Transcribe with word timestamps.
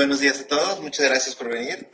buenos 0.00 0.20
días 0.20 0.40
a 0.40 0.46
todos, 0.46 0.80
muchas 0.80 1.04
gracias 1.04 1.36
por 1.36 1.50
venir. 1.50 1.90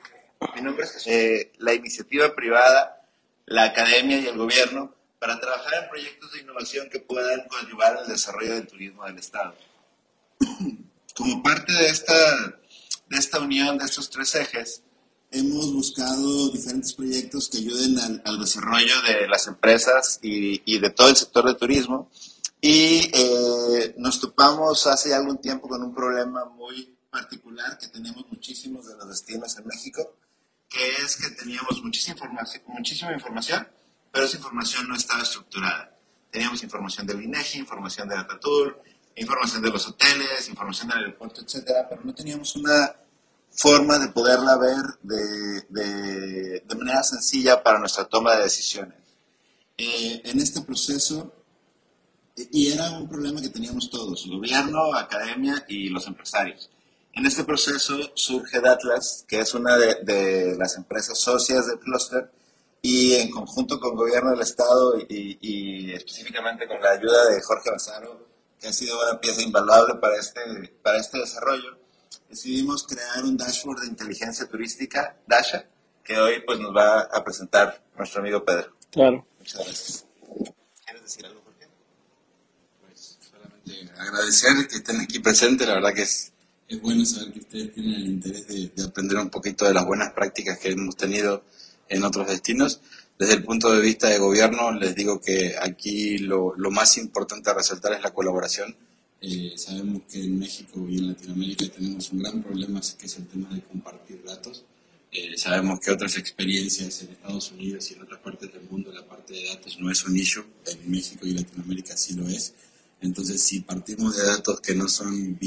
Mi 0.54 0.60
nombre 0.60 0.84
es 0.84 0.92
Jesús. 0.92 1.08
Eh, 1.08 1.52
la 1.58 1.74
iniciativa 1.74 2.36
privada, 2.36 3.04
la 3.46 3.64
academia 3.64 4.20
y 4.20 4.28
el 4.28 4.38
gobierno 4.38 4.94
para 5.18 5.40
trabajar 5.40 5.82
en 5.82 5.90
proyectos 5.90 6.30
de 6.30 6.38
innovación 6.38 6.88
que 6.88 7.00
puedan 7.00 7.42
ayudar 7.60 7.96
al 7.96 8.06
desarrollo 8.06 8.54
del 8.54 8.68
turismo 8.68 9.04
del 9.06 9.18
Estado. 9.18 9.56
Como 11.16 11.42
parte 11.42 11.72
de 11.72 11.88
esta, 11.88 12.14
de 13.08 13.18
esta 13.18 13.40
unión 13.40 13.76
de 13.76 13.86
estos 13.86 14.08
tres 14.08 14.36
ejes, 14.36 14.84
hemos 15.32 15.72
buscado 15.72 16.50
diferentes 16.50 16.92
proyectos 16.92 17.48
que 17.48 17.58
ayuden 17.58 18.22
al, 18.24 18.38
desarrollo 18.38 19.02
de 19.02 19.26
las 19.26 19.48
empresas 19.48 20.20
y, 20.22 20.62
y, 20.64 20.78
de 20.78 20.90
todo 20.90 21.08
el 21.08 21.16
sector 21.16 21.44
de 21.44 21.54
turismo. 21.54 22.08
Y 22.60 23.10
eh, 23.12 23.94
nos 23.98 24.20
topamos 24.20 24.86
hace 24.86 25.12
algún 25.12 25.38
tiempo 25.38 25.66
con 25.66 25.82
un 25.82 25.92
problema 25.92 26.44
muy 26.44 26.95
particular 27.18 27.78
que 27.78 27.88
tenemos 27.88 28.24
muchísimos 28.30 28.86
de 28.86 28.94
los 28.96 29.08
destinos 29.08 29.56
en 29.58 29.66
México, 29.66 30.16
que 30.68 30.84
es 31.02 31.16
que 31.16 31.30
teníamos 31.30 31.82
muchísima 31.82 32.14
información, 32.14 32.62
muchísima 32.66 33.12
información 33.12 33.66
pero 34.16 34.24
esa 34.24 34.38
información 34.38 34.88
no 34.88 34.96
estaba 34.96 35.22
estructurada. 35.22 35.94
Teníamos 36.30 36.62
información 36.62 37.06
del 37.06 37.22
INEGI, 37.22 37.58
información 37.58 38.08
de 38.08 38.14
Datatour, 38.14 38.82
información 39.14 39.60
de 39.60 39.68
los 39.68 39.86
hoteles, 39.86 40.48
información 40.48 40.88
del 40.88 40.98
aeropuerto, 41.00 41.42
etcétera, 41.42 41.86
pero 41.86 42.00
no 42.02 42.14
teníamos 42.14 42.56
una 42.56 42.96
forma 43.50 43.98
de 43.98 44.08
poderla 44.08 44.56
ver 44.56 44.84
de, 45.02 45.66
de, 45.68 46.74
manera 46.76 47.02
sencilla 47.02 47.62
para 47.62 47.78
nuestra 47.78 48.06
toma 48.06 48.36
de 48.36 48.44
decisiones. 48.44 48.96
Eh, 49.76 50.22
en 50.24 50.40
este 50.40 50.62
proceso, 50.62 51.34
y 52.34 52.72
era 52.72 52.88
un 52.92 53.10
problema 53.10 53.42
que 53.42 53.50
teníamos 53.50 53.90
todos, 53.90 54.24
el 54.24 54.30
gobierno, 54.30 54.94
academia 54.94 55.62
y 55.68 55.90
los 55.90 56.06
empresarios. 56.06 56.70
En 57.16 57.24
este 57.24 57.44
proceso 57.44 57.98
surge 58.14 58.60
Datlas, 58.60 59.24
que 59.26 59.40
es 59.40 59.54
una 59.54 59.76
de, 59.78 59.96
de 60.02 60.56
las 60.58 60.76
empresas 60.76 61.18
socias 61.18 61.66
del 61.66 61.78
clúster, 61.78 62.30
y 62.82 63.14
en 63.14 63.30
conjunto 63.30 63.80
con 63.80 63.92
el 63.92 63.96
gobierno 63.96 64.30
del 64.30 64.42
Estado 64.42 64.98
y, 65.08 65.92
específicamente 65.92 66.68
con 66.68 66.80
la 66.80 66.90
ayuda 66.90 67.30
de 67.30 67.42
Jorge 67.42 67.70
Bazaro, 67.70 68.28
que 68.60 68.68
ha 68.68 68.72
sido 68.72 68.96
una 69.02 69.18
pieza 69.18 69.42
invaluable 69.42 69.94
para 69.94 70.16
este, 70.16 70.40
para 70.82 70.98
este 70.98 71.18
desarrollo, 71.18 71.78
decidimos 72.28 72.86
crear 72.86 73.24
un 73.24 73.36
dashboard 73.36 73.80
de 73.80 73.86
inteligencia 73.88 74.46
turística, 74.46 75.16
Dasha, 75.26 75.66
que 76.04 76.16
hoy 76.18 76.42
pues, 76.46 76.60
nos 76.60 76.76
va 76.76 77.00
a 77.00 77.24
presentar 77.24 77.82
nuestro 77.96 78.20
amigo 78.20 78.44
Pedro. 78.44 78.76
Claro. 78.92 79.26
Muchas 79.38 79.64
gracias. 79.64 80.06
¿Quieres 80.84 81.02
decir 81.02 81.26
algo, 81.26 81.40
Jorge? 81.44 81.68
Pues 82.82 83.18
solamente 83.18 84.00
agradecer 84.00 84.68
que 84.68 84.76
estén 84.76 85.00
aquí 85.00 85.18
presentes, 85.18 85.66
la 85.66 85.74
verdad 85.74 85.94
que 85.94 86.02
es, 86.02 86.32
es 86.68 86.80
bueno 86.80 87.04
saber 87.04 87.32
que 87.32 87.40
ustedes 87.40 87.74
tienen 87.74 87.94
el 87.94 88.06
interés 88.06 88.46
de, 88.48 88.68
de 88.74 88.84
aprender 88.84 89.18
un 89.18 89.30
poquito 89.30 89.64
de 89.64 89.74
las 89.74 89.86
buenas 89.86 90.12
prácticas 90.12 90.58
que 90.58 90.70
hemos 90.70 90.96
tenido 90.96 91.44
en 91.88 92.04
otros 92.04 92.26
destinos. 92.26 92.80
Desde 93.18 93.34
el 93.34 93.44
punto 93.44 93.72
de 93.72 93.80
vista 93.80 94.08
de 94.08 94.18
gobierno, 94.18 94.72
les 94.72 94.94
digo 94.94 95.20
que 95.20 95.54
aquí 95.60 96.18
lo, 96.18 96.54
lo 96.56 96.70
más 96.70 96.98
importante 96.98 97.50
a 97.50 97.54
resaltar 97.54 97.92
es 97.94 98.02
la 98.02 98.12
colaboración. 98.12 98.76
Eh, 99.22 99.54
sabemos 99.56 100.02
que 100.10 100.22
en 100.22 100.38
México 100.38 100.86
y 100.88 100.98
en 100.98 101.08
Latinoamérica 101.08 101.66
tenemos 101.68 102.12
un 102.12 102.18
gran 102.18 102.42
problema 102.42 102.80
que 102.98 103.06
es 103.06 103.16
el 103.16 103.26
tema 103.26 103.48
de 103.54 103.62
compartir 103.62 104.22
datos. 104.24 104.64
Eh, 105.10 105.38
sabemos 105.38 105.80
que 105.80 105.90
otras 105.90 106.18
experiencias 106.18 107.02
en 107.02 107.12
Estados 107.12 107.52
Unidos 107.52 107.90
y 107.90 107.94
en 107.94 108.02
otras 108.02 108.20
partes 108.20 108.52
del 108.52 108.62
mundo 108.68 108.92
la 108.92 109.06
parte 109.06 109.32
de 109.32 109.46
datos 109.46 109.78
no 109.80 109.90
es 109.90 110.04
un 110.04 110.16
issue, 110.16 110.44
en 110.66 110.90
México 110.90 111.26
y 111.26 111.32
Latinoamérica 111.32 111.96
sí 111.96 112.14
lo 112.14 112.28
es. 112.28 112.52
Entonces, 113.00 113.42
si 113.42 113.60
partimos 113.60 114.16
de 114.16 114.26
datos 114.26 114.60
que 114.60 114.74
no 114.74 114.88
son 114.88 115.38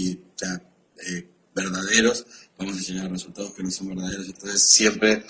eh, 1.07 1.27
verdaderos, 1.53 2.25
vamos 2.57 2.77
a 2.77 2.81
llegar 2.81 3.05
a 3.05 3.09
resultados 3.09 3.53
que 3.53 3.63
no 3.63 3.71
son 3.71 3.89
verdaderos. 3.89 4.27
Entonces, 4.27 4.61
siempre 4.61 5.23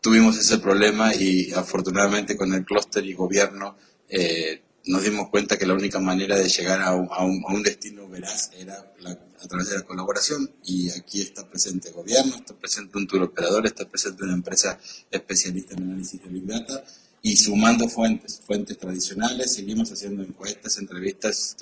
tuvimos 0.00 0.36
ese 0.36 0.58
problema 0.58 1.14
y 1.14 1.52
afortunadamente 1.52 2.36
con 2.36 2.52
el 2.52 2.64
clúster 2.64 3.06
y 3.06 3.14
gobierno 3.14 3.76
eh, 4.08 4.62
nos 4.86 5.04
dimos 5.04 5.28
cuenta 5.28 5.56
que 5.56 5.66
la 5.66 5.74
única 5.74 6.00
manera 6.00 6.36
de 6.36 6.48
llegar 6.48 6.82
a 6.82 6.92
un, 6.92 7.62
destino 7.62 8.08
veraz 8.08 8.50
era 8.58 8.74
a 8.74 9.48
través 9.48 9.70
de 9.70 9.78
la 9.78 9.84
colaboración 9.84 10.50
y 10.64 10.90
aquí 10.90 11.22
está 11.22 11.48
presente 11.48 11.88
el 11.88 11.94
gobierno, 11.94 12.34
está 12.34 12.54
presente 12.54 12.98
un 12.98 13.06
tour 13.06 13.22
operador, 13.22 13.64
está 13.66 13.88
presente 13.88 14.24
una 14.24 14.34
empresa 14.34 14.78
especialista 15.10 15.74
en 15.74 15.84
análisis 15.84 16.20
de 16.20 16.28
Big 16.28 16.46
Data 16.46 16.84
y 17.22 17.36
sumando 17.36 17.88
fuentes, 17.88 18.40
fuentes 18.44 18.76
tradicionales, 18.76 19.54
seguimos 19.54 19.92
haciendo 19.92 20.24
encuestas, 20.24 20.76
entrevistas, 20.78 21.56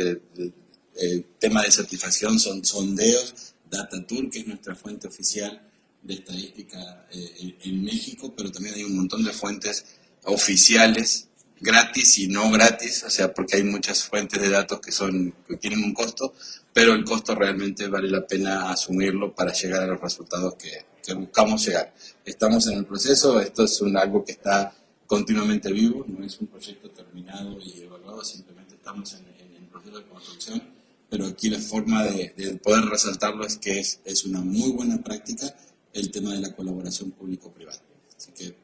eh, 1.01 1.25
tema 1.39 1.63
de 1.63 1.71
satisfacción 1.71 2.39
son 2.39 2.65
sondeos, 2.65 3.55
Data 3.71 4.05
Tour, 4.07 4.29
que 4.31 4.41
es 4.41 4.47
nuestra 4.47 4.75
fuente 4.75 5.09
oficial 5.09 5.61
de 6.03 6.15
estadística 6.15 7.07
eh, 7.13 7.57
en 7.65 7.83
México, 7.83 8.33
pero 8.37 8.51
también 8.51 8.75
hay 8.75 8.85
un 8.85 8.97
montón 8.97 9.25
de 9.25 9.33
fuentes 9.33 9.85
oficiales, 10.25 11.29
gratis 11.61 12.19
y 12.19 12.29
no 12.29 12.51
gratis, 12.51 13.05
o 13.05 13.11
sea, 13.11 13.33
porque 13.33 13.57
hay 13.57 13.65
muchas 13.65 14.05
fuentes 14.05 14.41
de 14.41 14.49
datos 14.49 14.81
que, 14.81 14.93
son, 14.93 15.35
que 15.47 15.57
tienen 15.57 15.83
un 15.83 15.95
costo, 15.95 16.35
pero 16.73 16.95
el 16.95 17.05
costo 17.05 17.35
realmente 17.35 17.89
vale 17.89 18.09
la 18.09 18.27
pena 18.27 18.71
asumirlo 18.71 19.35
para 19.35 19.53
llegar 19.53 19.83
a 19.83 19.87
los 19.87 20.01
resultados 20.01 20.55
que, 20.55 20.85
que 21.03 21.15
buscamos 21.15 21.67
llegar. 21.67 21.95
Estamos 22.25 22.67
en 22.69 22.79
el 22.79 22.87
proceso, 22.87 23.41
esto 23.41 23.65
es 23.65 23.81
un, 23.81 23.97
algo 23.97 24.25
que 24.25 24.33
está 24.33 24.75
continuamente 25.07 25.73
vivo, 25.73 26.05
no 26.07 26.25
es 26.25 26.41
un 26.41 26.47
proyecto 26.47 26.89
terminado 26.91 27.59
y 27.61 27.83
evaluado, 27.83 28.23
simplemente 28.25 28.77
estamos 28.77 29.13
en, 29.15 29.27
el 29.57 29.67
proceso 29.67 29.99
de 29.99 30.07
construcción, 30.07 30.63
pero 31.11 31.27
aquí 31.27 31.51
la 31.51 31.59
forma 31.59 32.05
de, 32.05 32.33
de 32.37 32.55
poder 32.57 32.85
resaltarlo 32.85 33.45
es 33.45 33.59
que 33.59 33.81
es, 33.81 34.01
es 34.05 34.25
una 34.25 34.41
muy 34.41 34.71
buena 34.73 34.99
práctica 35.03 35.55
el 35.93 36.11
tema 36.11 36.33
de 36.33 36.41
la 36.41 36.55
colaboración 36.55 37.11
público-privada. 37.11 37.81
Así 38.17 38.33
que 38.33 38.55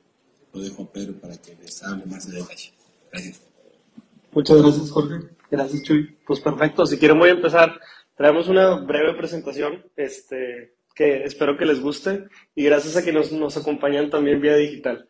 lo 0.52 0.60
dejo 0.60 0.84
a 0.84 0.92
Pedro 0.92 1.14
para 1.14 1.36
que 1.36 1.56
les 1.60 1.82
hable 1.82 2.06
más 2.06 2.30
de 2.30 2.38
detalle. 2.38 2.72
Gracias. 3.10 3.40
Muchas 4.32 4.62
gracias, 4.62 4.90
Jorge. 4.90 5.28
Gracias, 5.50 5.82
Chuy. 5.82 6.16
Pues 6.26 6.40
perfecto. 6.40 6.86
Si 6.86 6.98
quieren 6.98 7.18
voy 7.18 7.30
a 7.30 7.32
empezar. 7.32 7.80
Traemos 8.16 8.48
una 8.48 8.76
breve 8.76 9.12
presentación 9.12 9.84
este, 9.94 10.74
que 10.94 11.24
espero 11.24 11.58
que 11.58 11.66
les 11.66 11.82
guste 11.82 12.24
y 12.54 12.64
gracias 12.64 12.96
a 12.96 13.04
que 13.04 13.12
nos, 13.12 13.30
nos 13.30 13.58
acompañan 13.58 14.08
también 14.08 14.40
vía 14.40 14.56
digital. 14.56 15.06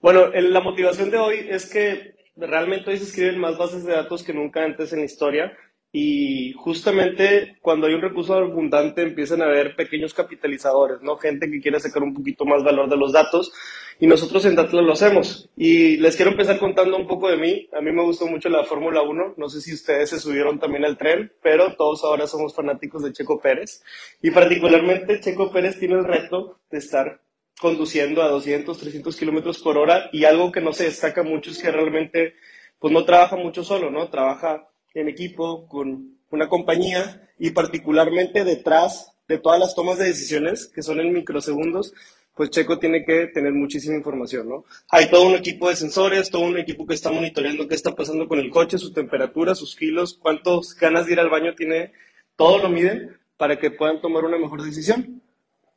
Bueno, 0.00 0.28
la 0.28 0.60
motivación 0.60 1.10
de 1.10 1.18
hoy 1.18 1.46
es 1.48 1.70
que 1.70 2.16
realmente 2.34 2.90
hoy 2.90 2.98
se 2.98 3.04
escriben 3.04 3.38
más 3.38 3.56
bases 3.58 3.84
de 3.84 3.92
datos 3.92 4.24
que 4.24 4.32
nunca 4.32 4.64
antes 4.64 4.92
en 4.92 5.00
la 5.00 5.04
historia 5.04 5.56
y 5.90 6.52
justamente 6.52 7.56
cuando 7.62 7.86
hay 7.86 7.94
un 7.94 8.02
recurso 8.02 8.34
abundante 8.34 9.02
empiezan 9.02 9.40
a 9.40 9.46
haber 9.46 9.74
pequeños 9.74 10.12
capitalizadores, 10.12 11.00
¿no? 11.00 11.16
Gente 11.16 11.50
que 11.50 11.60
quiere 11.60 11.80
sacar 11.80 12.02
un 12.02 12.12
poquito 12.12 12.44
más 12.44 12.62
valor 12.62 12.90
de 12.90 12.96
los 12.96 13.12
datos 13.12 13.52
y 13.98 14.06
nosotros 14.06 14.44
en 14.44 14.54
Datlas 14.54 14.84
lo 14.84 14.92
hacemos. 14.92 15.48
Y 15.56 15.96
les 15.96 16.14
quiero 16.14 16.30
empezar 16.30 16.58
contando 16.58 16.96
un 16.96 17.06
poco 17.06 17.30
de 17.30 17.38
mí. 17.38 17.68
A 17.72 17.80
mí 17.80 17.90
me 17.90 18.02
gustó 18.02 18.26
mucho 18.26 18.48
la 18.48 18.64
Fórmula 18.64 19.02
1. 19.02 19.34
No 19.36 19.48
sé 19.48 19.60
si 19.60 19.72
ustedes 19.72 20.10
se 20.10 20.20
subieron 20.20 20.58
también 20.58 20.84
al 20.84 20.98
tren, 20.98 21.32
pero 21.42 21.74
todos 21.74 22.04
ahora 22.04 22.26
somos 22.26 22.54
fanáticos 22.54 23.02
de 23.02 23.12
Checo 23.12 23.40
Pérez. 23.40 23.82
Y 24.22 24.30
particularmente 24.30 25.20
Checo 25.20 25.50
Pérez 25.50 25.78
tiene 25.78 25.94
el 25.94 26.04
reto 26.04 26.60
de 26.70 26.78
estar 26.78 27.22
conduciendo 27.60 28.22
a 28.22 28.28
200, 28.28 28.78
300 28.78 29.16
kilómetros 29.16 29.58
por 29.58 29.78
hora 29.78 30.10
y 30.12 30.24
algo 30.24 30.52
que 30.52 30.60
no 30.60 30.72
se 30.72 30.84
destaca 30.84 31.24
mucho 31.24 31.50
es 31.50 31.60
que 31.60 31.72
realmente 31.72 32.34
pues 32.78 32.92
no 32.92 33.04
trabaja 33.04 33.34
mucho 33.34 33.64
solo, 33.64 33.90
¿no? 33.90 34.08
Trabaja 34.08 34.68
en 34.94 35.08
equipo 35.08 35.66
con 35.68 36.18
una 36.30 36.48
compañía 36.48 37.28
y 37.38 37.50
particularmente 37.50 38.44
detrás 38.44 39.12
de 39.28 39.38
todas 39.38 39.60
las 39.60 39.74
tomas 39.74 39.98
de 39.98 40.06
decisiones 40.06 40.66
que 40.66 40.82
son 40.82 41.00
en 41.00 41.12
microsegundos, 41.12 41.92
pues 42.34 42.50
Checo 42.50 42.78
tiene 42.78 43.04
que 43.04 43.26
tener 43.26 43.52
muchísima 43.52 43.96
información, 43.96 44.48
¿no? 44.48 44.64
Hay 44.90 45.10
todo 45.10 45.26
un 45.26 45.34
equipo 45.34 45.68
de 45.68 45.76
sensores, 45.76 46.30
todo 46.30 46.42
un 46.42 46.56
equipo 46.56 46.86
que 46.86 46.94
está 46.94 47.10
monitoreando 47.10 47.66
qué 47.66 47.74
está 47.74 47.96
pasando 47.96 48.28
con 48.28 48.38
el 48.38 48.48
coche, 48.48 48.78
su 48.78 48.92
temperatura, 48.92 49.56
sus 49.56 49.74
kilos, 49.74 50.14
cuántos 50.14 50.76
ganas 50.76 51.06
de 51.06 51.14
ir 51.14 51.20
al 51.20 51.30
baño 51.30 51.54
tiene, 51.56 51.92
todo 52.36 52.58
lo 52.58 52.68
miden 52.68 53.18
para 53.36 53.58
que 53.58 53.72
puedan 53.72 54.00
tomar 54.00 54.24
una 54.24 54.38
mejor 54.38 54.62
decisión. 54.62 55.20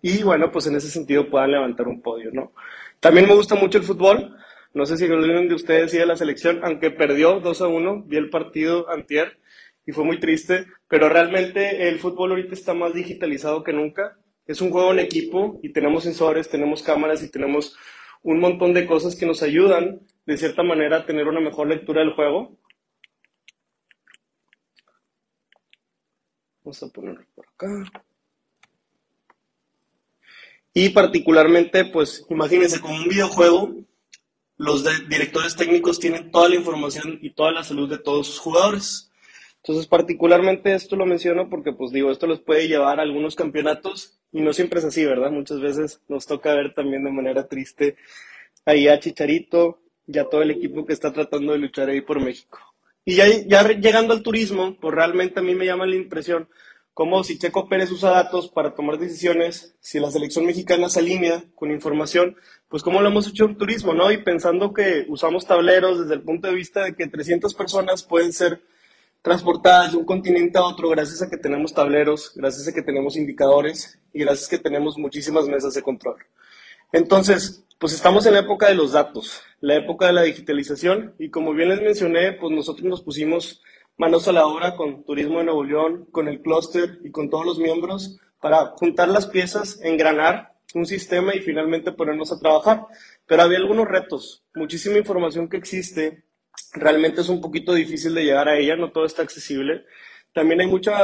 Y 0.04 0.22
bueno, 0.22 0.52
pues 0.52 0.68
en 0.68 0.76
ese 0.76 0.90
sentido 0.90 1.30
puedan 1.30 1.52
levantar 1.52 1.88
un 1.88 2.00
podio, 2.00 2.32
¿no? 2.32 2.54
También 3.00 3.28
me 3.28 3.36
gusta 3.36 3.56
mucho 3.56 3.80
el 3.80 3.84
fútbol. 3.84 4.36
No 4.74 4.86
sé 4.86 4.98
si 4.98 5.04
alguno 5.06 5.42
de 5.42 5.54
ustedes 5.54 5.92
sigue 5.92 6.06
la 6.06 6.16
selección, 6.16 6.62
aunque 6.64 6.92
perdió 6.92 7.42
2 7.42 7.62
a 7.62 7.68
1, 7.68 8.04
vi 8.04 8.18
el 8.18 8.30
partido 8.30 8.90
antier 8.90 9.38
y 9.86 9.92
fue 9.92 10.06
muy 10.06 10.20
triste, 10.20 10.68
pero 10.88 11.10
realmente 11.10 11.90
el 11.90 12.00
fútbol 12.00 12.32
ahorita 12.32 12.54
está 12.54 12.74
más 12.74 12.94
digitalizado 12.94 13.64
que 13.64 13.74
nunca. 13.74 14.18
Es 14.48 14.62
un 14.62 14.72
juego 14.72 14.94
en 14.94 15.00
equipo 15.00 15.60
y 15.62 15.74
tenemos 15.74 16.04
sensores, 16.04 16.50
tenemos 16.50 16.84
cámaras 16.84 17.22
y 17.22 17.30
tenemos 17.30 17.76
un 18.24 18.40
montón 18.40 18.74
de 18.74 18.86
cosas 18.86 19.16
que 19.16 19.26
nos 19.26 19.44
ayudan 19.44 20.02
de 20.26 20.38
cierta 20.38 20.64
manera 20.64 20.98
a 20.98 21.06
tener 21.06 21.28
una 21.28 21.42
mejor 21.42 21.68
lectura 21.68 22.02
del 22.02 22.14
juego. 22.14 22.58
Vamos 26.64 26.84
a 26.84 26.88
ponerlo 26.88 27.26
por 27.36 27.46
acá. 27.48 27.92
Y 30.74 30.90
particularmente, 30.90 31.84
pues 31.86 32.26
imagínense 32.30 32.80
como 32.80 32.96
un 32.96 33.10
videojuego 33.10 33.76
los 34.62 34.84
directores 35.10 35.56
técnicos 35.56 36.00
tienen 36.00 36.30
toda 36.30 36.48
la 36.48 36.56
información 36.56 37.18
y 37.24 37.32
toda 37.32 37.52
la 37.52 37.64
salud 37.64 37.90
de 37.90 37.98
todos 37.98 38.28
sus 38.28 38.38
jugadores. 38.38 39.12
Entonces, 39.58 39.88
particularmente 39.88 40.76
esto 40.76 40.96
lo 40.96 41.08
menciono 41.08 41.50
porque, 41.50 41.74
pues 41.74 41.92
digo, 41.92 42.12
esto 42.12 42.28
les 42.28 42.40
puede 42.40 42.68
llevar 42.68 43.00
a 43.00 43.02
algunos 43.02 43.36
campeonatos 43.36 44.20
y 44.32 44.42
no 44.42 44.54
siempre 44.54 44.78
es 44.78 44.86
así, 44.86 45.04
¿verdad? 45.04 45.32
Muchas 45.32 45.60
veces 45.62 46.02
nos 46.08 46.28
toca 46.28 46.54
ver 46.54 46.74
también 46.76 47.04
de 47.04 47.12
manera 47.12 47.48
triste 47.48 47.96
ahí 48.64 48.88
a 48.88 49.00
Chicharito 49.00 49.80
y 50.06 50.20
a 50.20 50.26
todo 50.26 50.44
el 50.44 50.52
equipo 50.52 50.86
que 50.86 50.94
está 50.94 51.12
tratando 51.12 51.54
de 51.54 51.58
luchar 51.58 51.90
ahí 51.90 52.02
por 52.02 52.20
México. 52.22 52.60
Y 53.04 53.16
ya, 53.16 53.26
ya 53.48 53.68
llegando 53.68 54.14
al 54.14 54.22
turismo, 54.22 54.78
pues 54.80 54.94
realmente 54.94 55.40
a 55.40 55.44
mí 55.44 55.56
me 55.56 55.66
llama 55.66 55.88
la 55.88 55.96
impresión 55.96 56.48
como 56.94 57.24
si 57.24 57.38
Checo 57.38 57.70
Pérez 57.70 57.92
usa 57.92 58.12
datos 58.12 58.50
para 58.50 58.76
tomar 58.76 58.98
decisiones, 58.98 59.76
si 59.80 60.00
la 60.00 60.12
selección 60.12 60.46
mexicana 60.46 60.90
se 60.90 61.00
alinea 61.00 61.44
con 61.56 61.72
información, 61.72 62.36
pues 62.68 62.84
como 62.84 63.02
lo 63.02 63.08
hemos 63.08 63.28
hecho 63.28 63.46
en 63.46 63.58
turismo, 63.58 63.94
¿no? 63.94 64.12
Y 64.12 64.18
pensando 64.18 64.74
que 64.74 65.06
usamos 65.08 65.46
tableros 65.46 66.00
desde 66.00 66.16
el 66.16 66.22
punto 66.22 66.48
de 66.48 66.56
vista 66.56 66.84
de 66.84 66.96
que 66.96 67.08
300 67.08 67.54
personas 67.54 68.04
pueden 68.04 68.34
ser 68.34 68.62
transportadas 69.22 69.92
de 69.92 69.98
un 69.98 70.06
continente 70.06 70.58
a 70.58 70.64
otro 70.64 70.90
gracias 70.90 71.22
a 71.22 71.30
que 71.30 71.38
tenemos 71.38 71.74
tableros, 71.74 72.34
gracias 72.36 72.68
a 72.68 72.74
que 72.74 72.82
tenemos 72.82 73.16
indicadores 73.16 74.00
y 74.14 74.20
gracias 74.20 74.48
a 74.48 74.58
que 74.58 74.64
tenemos 74.64 74.98
muchísimas 74.98 75.48
mesas 75.48 75.74
de 75.74 75.82
control. 75.84 76.18
Entonces, 76.92 77.64
pues 77.80 77.94
estamos 77.94 78.26
en 78.26 78.34
la 78.34 78.40
época 78.40 78.68
de 78.68 78.76
los 78.76 78.92
datos, 78.92 79.42
la 79.60 79.76
época 79.76 80.08
de 80.08 80.14
la 80.14 80.24
digitalización 80.24 81.16
y 81.20 81.30
como 81.30 81.54
bien 81.54 81.70
les 81.70 81.82
mencioné, 81.82 82.34
pues 82.34 82.54
nosotros 82.54 82.86
nos 82.86 83.02
pusimos 83.02 83.62
manos 84.02 84.28
a 84.28 84.32
la 84.32 84.48
obra 84.48 84.76
con 84.76 85.04
Turismo 85.04 85.38
de 85.38 85.44
Nuevo 85.44 85.64
León, 85.64 86.08
con 86.12 86.28
el 86.28 86.42
clúster 86.42 86.98
y 87.04 87.12
con 87.12 87.30
todos 87.30 87.46
los 87.46 87.60
miembros 87.60 88.18
para 88.40 88.72
juntar 88.72 89.10
las 89.10 89.28
piezas, 89.28 89.80
engranar 89.84 90.54
un 90.74 90.88
sistema 90.88 91.36
y 91.36 91.40
finalmente 91.42 91.92
ponernos 91.92 92.32
a 92.32 92.40
trabajar. 92.40 92.88
Pero 93.28 93.44
había 93.44 93.60
algunos 93.60 93.88
retos, 93.88 94.44
muchísima 94.56 94.98
información 94.98 95.48
que 95.48 95.58
existe, 95.58 96.24
realmente 96.74 97.22
es 97.22 97.30
un 97.30 97.42
poquito 97.42 97.76
difícil 97.76 98.16
de 98.16 98.24
llegar 98.24 98.50
a 98.50 98.58
ella, 98.58 98.76
no 98.76 98.92
todo 98.92 99.06
está 99.06 99.22
accesible. 99.22 99.86
También 100.34 100.62
hay 100.62 100.68
muchos 100.68 100.96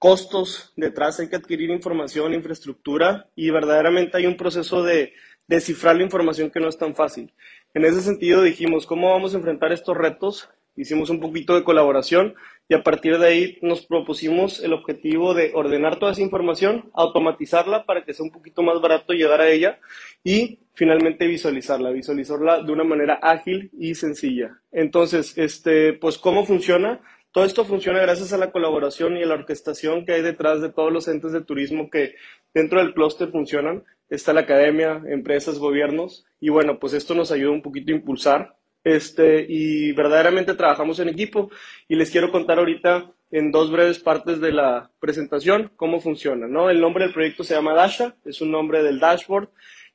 costos 0.00 0.72
detrás, 0.74 1.20
hay 1.20 1.28
que 1.28 1.36
adquirir 1.36 1.70
información, 1.70 2.34
infraestructura 2.34 3.30
y 3.36 3.50
verdaderamente 3.50 4.16
hay 4.16 4.26
un 4.26 4.36
proceso 4.36 4.82
de 4.82 5.12
descifrar 5.46 5.94
la 5.94 6.02
información 6.02 6.50
que 6.50 6.58
no 6.58 6.68
es 6.68 6.78
tan 6.78 6.96
fácil. 6.96 7.32
En 7.74 7.84
ese 7.84 8.00
sentido 8.00 8.42
dijimos, 8.42 8.86
¿cómo 8.86 9.12
vamos 9.12 9.34
a 9.34 9.36
enfrentar 9.36 9.70
estos 9.70 9.96
retos? 9.96 10.48
Hicimos 10.76 11.10
un 11.10 11.20
poquito 11.20 11.54
de 11.54 11.64
colaboración 11.64 12.34
y 12.68 12.74
a 12.74 12.82
partir 12.82 13.18
de 13.18 13.26
ahí 13.26 13.58
nos 13.62 13.84
propusimos 13.84 14.62
el 14.62 14.72
objetivo 14.72 15.34
de 15.34 15.52
ordenar 15.54 15.98
toda 15.98 16.12
esa 16.12 16.22
información, 16.22 16.90
automatizarla 16.94 17.84
para 17.84 18.04
que 18.04 18.14
sea 18.14 18.24
un 18.24 18.32
poquito 18.32 18.62
más 18.62 18.80
barato 18.80 19.12
llegar 19.12 19.40
a 19.40 19.50
ella 19.50 19.80
y 20.22 20.60
finalmente 20.74 21.26
visualizarla, 21.26 21.90
visualizarla 21.90 22.62
de 22.62 22.72
una 22.72 22.84
manera 22.84 23.18
ágil 23.22 23.70
y 23.78 23.94
sencilla. 23.94 24.58
Entonces, 24.72 25.36
este, 25.36 25.92
pues, 25.92 26.18
¿cómo 26.18 26.44
funciona? 26.44 27.00
Todo 27.32 27.44
esto 27.44 27.64
funciona 27.64 28.00
gracias 28.00 28.32
a 28.32 28.38
la 28.38 28.52
colaboración 28.52 29.16
y 29.16 29.22
a 29.22 29.26
la 29.26 29.34
orquestación 29.34 30.06
que 30.06 30.12
hay 30.12 30.22
detrás 30.22 30.62
de 30.62 30.70
todos 30.70 30.92
los 30.92 31.08
entes 31.08 31.32
de 31.32 31.42
turismo 31.42 31.90
que 31.90 32.14
dentro 32.54 32.78
del 32.78 32.94
clúster 32.94 33.30
funcionan. 33.30 33.84
Está 34.08 34.32
la 34.32 34.42
academia, 34.42 35.02
empresas, 35.08 35.58
gobiernos 35.58 36.24
y 36.40 36.50
bueno, 36.50 36.78
pues 36.78 36.92
esto 36.92 37.14
nos 37.14 37.32
ayuda 37.32 37.50
un 37.50 37.62
poquito 37.62 37.92
a 37.92 37.96
impulsar 37.96 38.56
este, 38.84 39.46
y 39.48 39.92
verdaderamente 39.92 40.54
trabajamos 40.54 41.00
en 41.00 41.08
equipo 41.08 41.50
y 41.88 41.96
les 41.96 42.10
quiero 42.10 42.30
contar 42.30 42.58
ahorita 42.58 43.10
en 43.30 43.50
dos 43.50 43.72
breves 43.72 43.98
partes 43.98 44.40
de 44.40 44.52
la 44.52 44.90
presentación 45.00 45.72
cómo 45.74 46.00
funciona, 46.00 46.46
¿no? 46.46 46.70
El 46.70 46.80
nombre 46.80 47.04
del 47.04 47.14
proyecto 47.14 47.42
se 47.42 47.54
llama 47.54 47.74
Dasha, 47.74 48.14
es 48.24 48.40
un 48.40 48.52
nombre 48.52 48.82
del 48.82 49.00
dashboard 49.00 49.48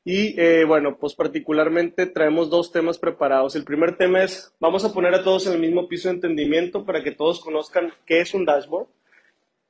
y 0.03 0.39
eh, 0.41 0.65
bueno, 0.65 0.97
pues 0.97 1.13
particularmente 1.13 2.07
traemos 2.07 2.49
dos 2.49 2.71
temas 2.71 2.97
preparados. 2.97 3.55
El 3.55 3.63
primer 3.63 3.95
tema 3.95 4.23
es, 4.23 4.53
vamos 4.59 4.83
a 4.83 4.91
poner 4.91 5.13
a 5.13 5.23
todos 5.23 5.45
en 5.47 5.53
el 5.53 5.59
mismo 5.59 5.87
piso 5.87 6.09
de 6.09 6.15
entendimiento 6.15 6.83
para 6.83 7.03
que 7.03 7.11
todos 7.11 7.39
conozcan 7.41 7.93
qué 8.05 8.21
es 8.21 8.33
un 8.33 8.43
dashboard, 8.43 8.87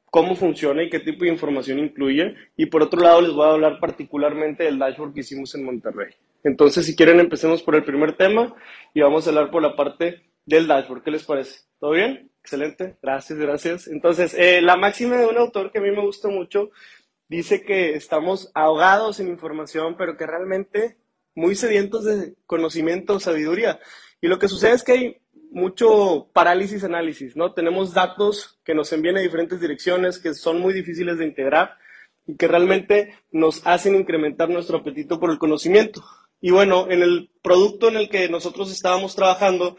cómo 0.06 0.36
funciona 0.36 0.82
y 0.82 0.90
qué 0.90 1.00
tipo 1.00 1.26
de 1.26 1.32
información 1.32 1.80
incluye. 1.80 2.36
Y 2.56 2.68
por 2.68 2.84
otro 2.84 3.02
lado, 3.02 3.22
les 3.22 3.34
voy 3.34 3.46
a 3.46 3.52
hablar 3.52 3.80
particularmente 3.80 4.64
del 4.64 4.80
dashboard 4.80 5.14
que 5.14 5.20
hicimos 5.22 5.54
en 5.56 5.66
Monterrey. 5.66 6.14
Entonces, 6.44 6.86
si 6.86 6.96
quieren, 6.96 7.20
empecemos 7.20 7.64
por 7.64 7.76
el 7.76 7.84
primer 7.84 8.16
tema 8.16 8.56
y 8.94 9.02
vamos 9.02 9.26
a 9.26 9.30
hablar 9.30 9.52
por 9.52 9.62
la 9.62 9.76
parte 9.76 10.30
del 10.46 10.68
dashboard. 10.68 11.04
¿Qué 11.04 11.12
les 11.12 11.24
parece? 11.24 11.62
¿Todo 11.80 11.92
bien? 11.92 12.32
Excelente. 12.42 12.98
Gracias, 13.02 13.38
gracias. 13.38 13.88
Entonces, 13.88 14.34
eh, 14.38 14.62
la 14.62 14.76
máxima 14.76 15.18
de 15.18 15.28
un 15.28 15.38
autor 15.38 15.72
que 15.72 15.80
a 15.80 15.82
mí 15.82 15.92
me 15.92 16.02
gusta 16.02 16.30
mucho 16.30 16.72
dice 17.28 17.62
que 17.62 17.94
estamos 17.94 18.52
ahogados 18.56 19.20
en 19.20 19.28
información, 19.28 19.96
pero 19.98 20.18
que 20.18 20.26
realmente 20.26 20.98
muy 21.36 21.56
sedientos 21.56 22.06
de 22.06 22.36
conocimiento, 22.46 23.20
sabiduría. 23.20 23.80
Y 24.22 24.28
lo 24.28 24.40
que 24.40 24.48
sucede 24.48 24.74
es 24.74 24.84
que 24.84 24.92
hay 24.92 25.18
mucho 25.52 26.30
parálisis 26.34 26.84
análisis, 26.84 27.36
¿no? 27.36 27.54
Tenemos 27.54 27.94
datos 27.94 28.60
que 28.64 28.76
nos 28.76 28.92
envían 28.94 29.18
a 29.18 29.22
diferentes 29.22 29.60
direcciones, 29.60 30.20
que 30.20 30.34
son 30.34 30.60
muy 30.60 30.74
difíciles 30.74 31.18
de 31.18 31.26
integrar 31.26 31.78
y 32.28 32.36
que 32.36 32.48
realmente 32.48 33.16
nos 33.32 33.66
hacen 33.66 33.96
incrementar 33.96 34.50
nuestro 34.50 34.78
apetito 34.78 35.20
por 35.20 35.32
el 35.32 35.40
conocimiento. 35.40 36.04
Y 36.42 36.52
bueno, 36.52 36.88
en 36.90 37.02
el 37.02 37.32
producto 37.42 37.90
en 37.90 37.98
el 37.98 38.10
que 38.10 38.30
nosotros 38.30 38.72
estábamos 38.72 39.16
trabajando, 39.16 39.78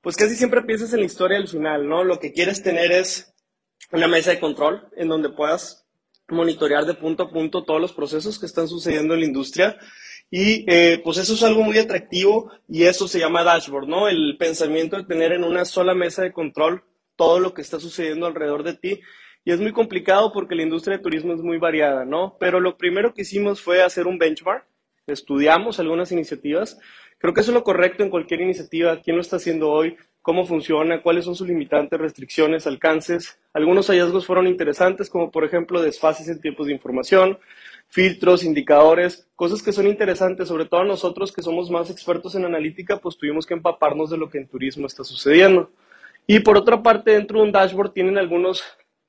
pues 0.00 0.16
casi 0.16 0.34
siempre 0.34 0.62
piensas 0.62 0.92
en 0.92 1.00
la 1.00 1.06
historia 1.06 1.38
al 1.38 1.48
final, 1.48 1.88
¿no? 1.88 2.02
Lo 2.02 2.18
que 2.18 2.32
quieres 2.32 2.62
tener 2.62 2.90
es 2.90 3.32
una 3.92 4.08
mesa 4.08 4.30
de 4.30 4.40
control 4.40 4.88
en 4.96 5.08
donde 5.08 5.30
puedas 5.30 5.86
monitorear 6.28 6.86
de 6.86 6.94
punto 6.94 7.24
a 7.24 7.30
punto 7.30 7.64
todos 7.64 7.80
los 7.80 7.92
procesos 7.92 8.38
que 8.38 8.46
están 8.46 8.66
sucediendo 8.66 9.14
en 9.14 9.20
la 9.20 9.26
industria. 9.26 9.78
Y 10.30 10.64
eh, 10.66 11.00
pues 11.04 11.18
eso 11.18 11.34
es 11.34 11.42
algo 11.42 11.62
muy 11.62 11.78
atractivo 11.78 12.50
y 12.66 12.84
eso 12.84 13.06
se 13.06 13.18
llama 13.18 13.44
dashboard, 13.44 13.86
¿no? 13.86 14.08
El 14.08 14.36
pensamiento 14.38 14.96
de 14.96 15.04
tener 15.04 15.32
en 15.32 15.44
una 15.44 15.64
sola 15.64 15.94
mesa 15.94 16.22
de 16.22 16.32
control 16.32 16.82
todo 17.16 17.38
lo 17.38 17.52
que 17.52 17.60
está 17.60 17.78
sucediendo 17.78 18.26
alrededor 18.26 18.62
de 18.64 18.74
ti. 18.74 19.00
Y 19.44 19.52
es 19.52 19.60
muy 19.60 19.72
complicado 19.72 20.32
porque 20.32 20.54
la 20.54 20.62
industria 20.62 20.96
de 20.96 21.02
turismo 21.02 21.34
es 21.34 21.42
muy 21.42 21.58
variada, 21.58 22.04
¿no? 22.04 22.36
Pero 22.40 22.60
lo 22.60 22.76
primero 22.78 23.12
que 23.12 23.22
hicimos 23.22 23.60
fue 23.60 23.82
hacer 23.82 24.06
un 24.06 24.18
benchmark 24.18 24.66
estudiamos 25.06 25.80
algunas 25.80 26.12
iniciativas. 26.12 26.78
Creo 27.18 27.34
que 27.34 27.40
eso 27.40 27.50
es 27.50 27.54
lo 27.54 27.64
correcto 27.64 28.02
en 28.02 28.10
cualquier 28.10 28.40
iniciativa. 28.40 29.00
¿Quién 29.00 29.16
lo 29.16 29.22
está 29.22 29.36
haciendo 29.36 29.70
hoy? 29.70 29.96
¿Cómo 30.22 30.46
funciona? 30.46 31.02
¿Cuáles 31.02 31.24
son 31.24 31.34
sus 31.34 31.48
limitantes, 31.48 32.00
restricciones, 32.00 32.66
alcances? 32.66 33.40
Algunos 33.52 33.88
hallazgos 33.88 34.26
fueron 34.26 34.46
interesantes, 34.46 35.10
como 35.10 35.30
por 35.30 35.44
ejemplo 35.44 35.82
desfases 35.82 36.28
en 36.28 36.40
tiempos 36.40 36.68
de 36.68 36.72
información, 36.72 37.38
filtros, 37.88 38.44
indicadores, 38.44 39.28
cosas 39.34 39.62
que 39.62 39.72
son 39.72 39.88
interesantes, 39.88 40.48
sobre 40.48 40.66
todo 40.66 40.84
nosotros 40.84 41.32
que 41.32 41.42
somos 41.42 41.70
más 41.70 41.90
expertos 41.90 42.36
en 42.36 42.44
analítica, 42.44 42.98
pues 42.98 43.18
tuvimos 43.18 43.46
que 43.46 43.54
empaparnos 43.54 44.10
de 44.10 44.18
lo 44.18 44.30
que 44.30 44.38
en 44.38 44.46
turismo 44.46 44.86
está 44.86 45.02
sucediendo. 45.02 45.70
Y 46.26 46.40
por 46.40 46.56
otra 46.56 46.82
parte, 46.82 47.12
dentro 47.12 47.38
de 47.38 47.46
un 47.46 47.52
dashboard 47.52 47.92
tienen 47.92 48.16
algunos 48.16 48.62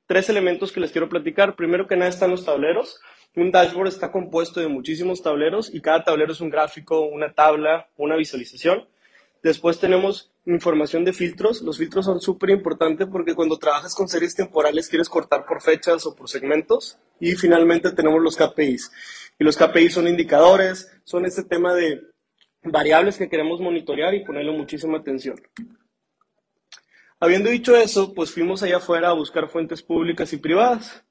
tres 0.08 0.30
elementos 0.30 0.72
que 0.72 0.80
les 0.80 0.92
quiero 0.92 1.10
platicar. 1.10 1.56
Primero 1.56 1.88
que 1.88 1.96
nada 1.96 2.10
están 2.10 2.32
los 2.32 2.44
tableros. 2.44 3.00
Un 3.36 3.52
dashboard 3.52 3.88
está 3.88 4.12
compuesto 4.12 4.60
de 4.60 4.68
muchísimos 4.68 5.24
tableros 5.24 5.74
y 5.74 5.82
cada 5.82 6.04
tablero 6.04 6.34
es 6.34 6.42
un 6.42 6.52
gráfico, 6.52 7.02
una 7.02 7.34
tabla, 7.34 7.90
una 7.98 8.16
visualización. 8.16 8.88
Después 9.42 9.80
tenemos 9.80 10.32
información 10.46 11.04
de 11.04 11.14
filtros. 11.14 11.64
Los 11.64 11.80
filtros 11.80 12.06
son 12.06 12.22
súper 12.22 12.52
importantes 12.52 13.08
porque 13.08 13.34
cuando 13.34 13.58
trabajas 13.58 13.96
con 13.96 14.08
series 14.08 14.36
temporales 14.36 14.88
quieres 14.88 15.10
cortar 15.10 15.46
por 15.46 15.62
fechas 15.62 16.06
o 16.06 16.16
por 16.16 16.30
segmentos. 16.30 16.98
Y 17.20 17.34
finalmente 17.36 17.92
tenemos 17.92 18.22
los 18.22 18.38
KPIs. 18.38 18.92
Y 19.40 19.44
los 19.44 19.58
KPIs 19.58 19.96
son 19.96 20.08
indicadores, 20.08 20.92
son 21.04 21.26
este 21.26 21.44
tema 21.44 21.74
de 21.74 22.02
variables 22.64 23.18
que 23.18 23.30
queremos 23.30 23.60
monitorear 23.60 24.14
y 24.14 24.24
ponerle 24.24 24.52
muchísima 24.52 25.00
atención. 25.00 25.42
Habiendo 27.20 27.50
dicho 27.50 27.76
eso, 27.76 28.14
pues 28.14 28.32
fuimos 28.32 28.62
allá 28.62 28.78
afuera 28.78 29.10
a 29.10 29.14
buscar 29.14 29.50
fuentes 29.50 29.82
públicas 29.82 30.32
y 30.34 30.38
privadas. 30.38 31.04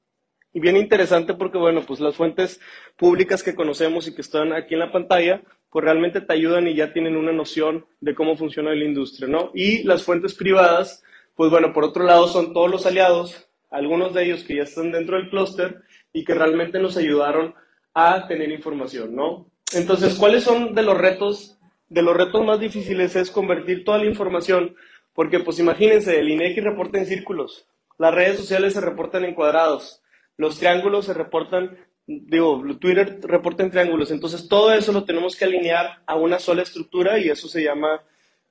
Y 0.53 0.61
bien 0.61 0.77
interesante 0.77 1.35
porque, 1.35 1.59
bueno, 1.59 1.83
pues 1.87 2.01
las 2.01 2.15
fuentes 2.15 2.61
públicas 2.97 3.43
que 3.43 3.55
conocemos 3.55 4.07
y 4.07 4.15
que 4.15 4.21
están 4.21 4.53
aquí 4.53 4.75
en 4.75 4.81
la 4.81 4.93
pantalla, 4.93 5.43
pues 5.71 5.85
realmente 5.85 6.21
te 6.21 6.33
ayudan 6.33 6.69
y 6.69 6.75
ya 6.75 6.93
tienen 6.93 7.17
una 7.17 7.33
noción 7.33 7.87
de 8.01 8.15
cómo 8.15 8.37
funciona 8.37 8.75
la 8.75 8.85
industria, 8.85 9.29
¿no? 9.29 9.51
Y 9.55 9.83
las 9.85 10.03
fuentes 10.03 10.35
privadas, 10.35 11.03
pues 11.35 11.51
bueno, 11.51 11.73
por 11.73 11.85
otro 11.85 12.05
lado 12.05 12.29
son 12.29 12.53
todos 12.53 12.71
los 12.71 12.85
aliados, 12.85 13.49
algunos 13.71 14.13
de 14.13 14.25
ellos 14.25 14.45
que 14.45 14.57
ya 14.57 14.65
están 14.65 14.93
dentro 14.93 15.17
del 15.17 15.31
clúster 15.31 15.83
y 16.13 16.25
que 16.25 16.35
realmente 16.35 16.79
nos 16.79 16.99
ayudaron 16.99 17.55
a 17.95 18.27
tener 18.29 18.51
información, 18.51 19.17
¿no? 19.17 19.47
Entonces, 19.75 20.17
¿cuáles 20.17 20.45
son 20.45 20.75
de 20.75 20.83
los 20.83 20.99
retos? 20.99 21.59
De 21.89 22.03
los 22.03 22.15
retos 22.15 22.45
más 22.45 22.61
difíciles 22.61 23.17
es 23.17 23.31
convertir 23.31 23.85
toda 23.85 23.99
la 23.99 24.07
información, 24.07 24.77
porque 25.15 25.41
pues 25.41 25.59
imagínense, 25.59 26.19
el 26.19 26.31
INEGI 26.31 26.61
reporta 26.61 26.99
en 26.99 27.07
círculos, 27.07 27.67
las 27.99 28.15
redes 28.15 28.37
sociales 28.37 28.75
se 28.75 28.81
reportan 28.83 29.25
en 29.25 29.35
cuadrados, 29.35 30.02
los 30.37 30.59
triángulos 30.59 31.07
se 31.07 31.15
reportan, 31.15 31.77
digo, 32.07 32.63
Twitter 32.81 33.21
reporta 33.23 33.63
en 33.63 33.71
triángulos, 33.71 34.11
entonces 34.11 34.49
todo 34.49 34.73
eso 34.73 34.93
lo 34.93 35.05
tenemos 35.05 35.37
que 35.37 35.45
alinear 35.45 36.03
a 36.07 36.17
una 36.17 36.39
sola 36.39 36.63
estructura 36.63 37.19
y 37.19 37.29
eso 37.29 37.49
se 37.49 37.63
llama, 37.63 38.03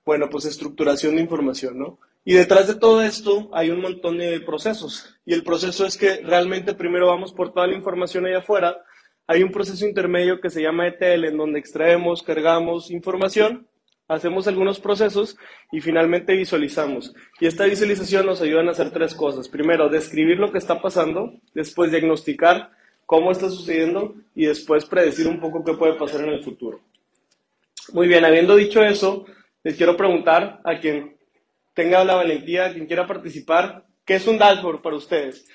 bueno, 0.06 0.30
pues 0.30 0.46
estructuración 0.46 1.16
de 1.16 1.22
información, 1.22 1.80
¿no? 1.80 2.00
Y 2.24 2.34
detrás 2.34 2.68
de 2.68 2.76
todo 2.76 3.02
esto 3.02 3.50
hay 3.52 3.72
un 3.72 3.82
montón 3.82 4.20
de 4.20 4.40
procesos. 4.42 5.16
Y 5.26 5.34
el 5.34 5.44
proceso 5.44 5.86
es 5.88 5.98
que 5.98 6.18
realmente 6.18 6.76
primero 6.76 7.08
vamos 7.08 7.34
por 7.34 7.52
toda 7.52 7.66
la 7.66 7.76
información 7.76 8.26
allá 8.26 8.40
afuera. 8.40 8.78
Hay 9.26 9.42
un 9.42 9.52
proceso 9.52 9.88
intermedio 9.88 10.40
que 10.40 10.52
se 10.52 10.62
llama 10.62 10.88
ETL, 10.88 11.26
en 11.26 11.38
donde 11.38 11.60
extraemos, 11.60 12.22
cargamos 12.22 12.92
información 12.92 13.68
hacemos 14.12 14.46
algunos 14.48 14.80
procesos 14.80 15.38
y 15.72 15.80
finalmente 15.80 16.36
visualizamos. 16.36 17.14
Y 17.40 17.48
esta 17.48 17.66
visualización 17.66 18.26
nos 18.26 18.42
ayuda 18.42 18.62
a 18.64 18.72
hacer 18.72 18.92
tres 18.92 19.16
cosas. 19.16 19.48
Primero, 19.48 19.88
describir 19.88 20.38
lo 20.38 20.52
que 20.52 20.58
está 20.58 20.82
pasando, 20.82 21.34
después 21.54 21.92
diagnosticar 21.92 22.72
cómo 23.06 23.32
está 23.32 23.50
sucediendo 23.50 24.16
y 24.36 24.46
después 24.46 24.86
predecir 24.86 25.28
un 25.28 25.40
poco 25.40 25.64
qué 25.64 25.74
puede 25.74 25.94
pasar 25.94 26.22
en 26.22 26.30
el 26.30 26.44
futuro. 26.44 26.82
Muy 27.94 28.08
bien, 28.08 28.26
habiendo 28.26 28.56
dicho 28.56 28.84
eso, 28.84 29.26
les 29.64 29.76
quiero 29.76 29.96
preguntar 29.96 30.60
a 30.66 30.80
quien 30.80 31.18
tenga 31.74 32.04
la 32.04 32.16
valentía, 32.16 32.66
a 32.66 32.74
quien 32.74 32.88
quiera 32.88 33.08
participar, 33.08 33.86
¿qué 34.06 34.16
es 34.16 34.28
un 34.28 34.38
dashboard 34.38 34.82
para 34.82 34.98
ustedes? 34.98 35.48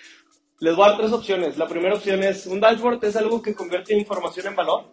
Les 0.61 0.75
voy 0.75 0.87
a 0.87 0.89
dar 0.89 0.99
tres 0.99 1.13
opciones. 1.13 1.59
La 1.59 1.69
primera 1.69 1.95
opción 1.95 2.23
es, 2.25 2.47
un 2.47 2.61
dashboard 2.61 3.05
es 3.05 3.17
algo 3.17 3.43
que 3.43 3.55
convierte 3.55 3.95
información 3.95 4.47
en 4.47 4.57
valor. 4.57 4.93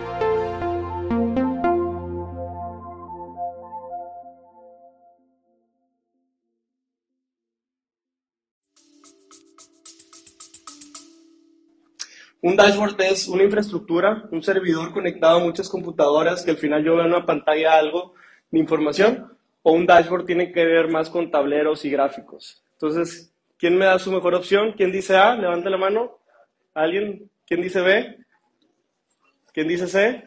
Un 12.43 12.55
dashboard 12.55 12.99
es 13.01 13.27
una 13.27 13.43
infraestructura, 13.43 14.27
un 14.31 14.41
servidor 14.41 14.91
conectado 14.91 15.37
a 15.37 15.43
muchas 15.43 15.69
computadoras 15.69 16.43
que 16.43 16.49
al 16.49 16.57
final 16.57 16.83
yo 16.83 16.95
veo 16.95 17.05
en 17.05 17.13
una 17.13 17.25
pantalla 17.25 17.77
algo 17.77 18.15
de 18.49 18.57
información, 18.57 19.37
o 19.61 19.73
un 19.73 19.85
dashboard 19.85 20.25
tiene 20.25 20.51
que 20.51 20.65
ver 20.65 20.87
más 20.87 21.11
con 21.11 21.29
tableros 21.29 21.85
y 21.85 21.91
gráficos. 21.91 22.63
Entonces, 22.73 23.31
¿quién 23.59 23.77
me 23.77 23.85
da 23.85 23.99
su 23.99 24.11
mejor 24.11 24.33
opción? 24.33 24.73
¿Quién 24.75 24.91
dice 24.91 25.15
A? 25.15 25.35
Levante 25.35 25.69
la 25.69 25.77
mano. 25.77 26.17
¿Alguien? 26.73 27.29
¿Quién 27.45 27.61
dice 27.61 27.81
B? 27.81 28.17
¿Quién 29.53 29.67
dice 29.67 29.87
C? 29.87 30.23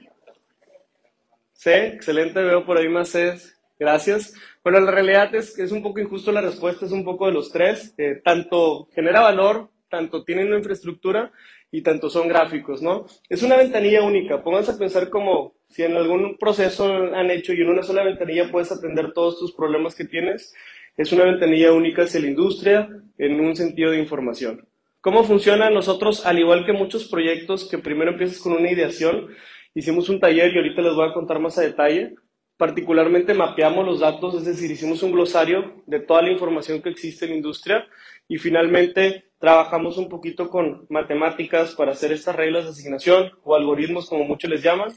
C, 1.52 1.86
excelente, 1.88 2.40
veo 2.40 2.64
por 2.64 2.78
ahí 2.78 2.88
más 2.88 3.08
C. 3.08 3.34
Gracias. 3.76 4.34
Bueno, 4.62 4.78
la 4.78 4.92
realidad 4.92 5.34
es 5.34 5.56
que 5.56 5.64
es 5.64 5.72
un 5.72 5.82
poco 5.82 5.98
injusto 5.98 6.30
la 6.30 6.42
respuesta, 6.42 6.86
es 6.86 6.92
un 6.92 7.04
poco 7.04 7.26
de 7.26 7.32
los 7.32 7.50
tres. 7.50 7.92
Eh, 7.98 8.20
tanto 8.24 8.86
genera 8.94 9.20
valor, 9.20 9.70
tanto 9.88 10.22
tiene 10.22 10.44
una 10.44 10.58
infraestructura 10.58 11.32
y 11.74 11.82
tanto 11.82 12.08
son 12.08 12.28
gráficos, 12.28 12.82
¿no? 12.82 13.04
Es 13.28 13.42
una 13.42 13.56
ventanilla 13.56 14.04
única. 14.04 14.44
Pónganse 14.44 14.70
a 14.70 14.78
pensar 14.78 15.10
como 15.10 15.54
si 15.68 15.82
en 15.82 15.96
algún 15.96 16.36
proceso 16.38 16.86
han 16.86 17.32
hecho 17.32 17.52
y 17.52 17.62
en 17.62 17.68
una 17.68 17.82
sola 17.82 18.04
ventanilla 18.04 18.48
puedes 18.48 18.70
atender 18.70 19.12
todos 19.12 19.40
tus 19.40 19.52
problemas 19.52 19.96
que 19.96 20.04
tienes. 20.04 20.54
Es 20.96 21.10
una 21.10 21.24
ventanilla 21.24 21.72
única 21.72 22.04
hacia 22.04 22.20
la 22.20 22.28
industria 22.28 22.88
en 23.18 23.40
un 23.40 23.56
sentido 23.56 23.90
de 23.90 23.98
información. 23.98 24.68
¿Cómo 25.00 25.24
funciona? 25.24 25.68
Nosotros, 25.68 26.24
al 26.24 26.38
igual 26.38 26.64
que 26.64 26.72
muchos 26.72 27.08
proyectos 27.08 27.68
que 27.68 27.78
primero 27.78 28.12
empiezas 28.12 28.38
con 28.38 28.52
una 28.52 28.70
ideación, 28.70 29.30
hicimos 29.74 30.08
un 30.08 30.20
taller 30.20 30.54
y 30.54 30.58
ahorita 30.58 30.80
les 30.80 30.94
voy 30.94 31.08
a 31.08 31.12
contar 31.12 31.40
más 31.40 31.58
a 31.58 31.62
detalle. 31.62 32.14
Particularmente 32.56 33.34
mapeamos 33.34 33.84
los 33.84 34.00
datos, 34.00 34.34
es 34.36 34.44
decir, 34.44 34.70
hicimos 34.70 35.02
un 35.02 35.12
glosario 35.12 35.82
de 35.86 35.98
toda 36.00 36.22
la 36.22 36.30
información 36.30 36.80
que 36.80 36.90
existe 36.90 37.24
en 37.24 37.32
la 37.32 37.36
industria 37.36 37.86
y 38.28 38.38
finalmente 38.38 39.30
trabajamos 39.38 39.98
un 39.98 40.08
poquito 40.08 40.48
con 40.48 40.86
matemáticas 40.88 41.74
para 41.74 41.92
hacer 41.92 42.12
estas 42.12 42.36
reglas 42.36 42.64
de 42.64 42.70
asignación 42.70 43.32
o 43.42 43.56
algoritmos 43.56 44.08
como 44.08 44.24
muchos 44.24 44.48
les 44.50 44.62
llaman, 44.62 44.92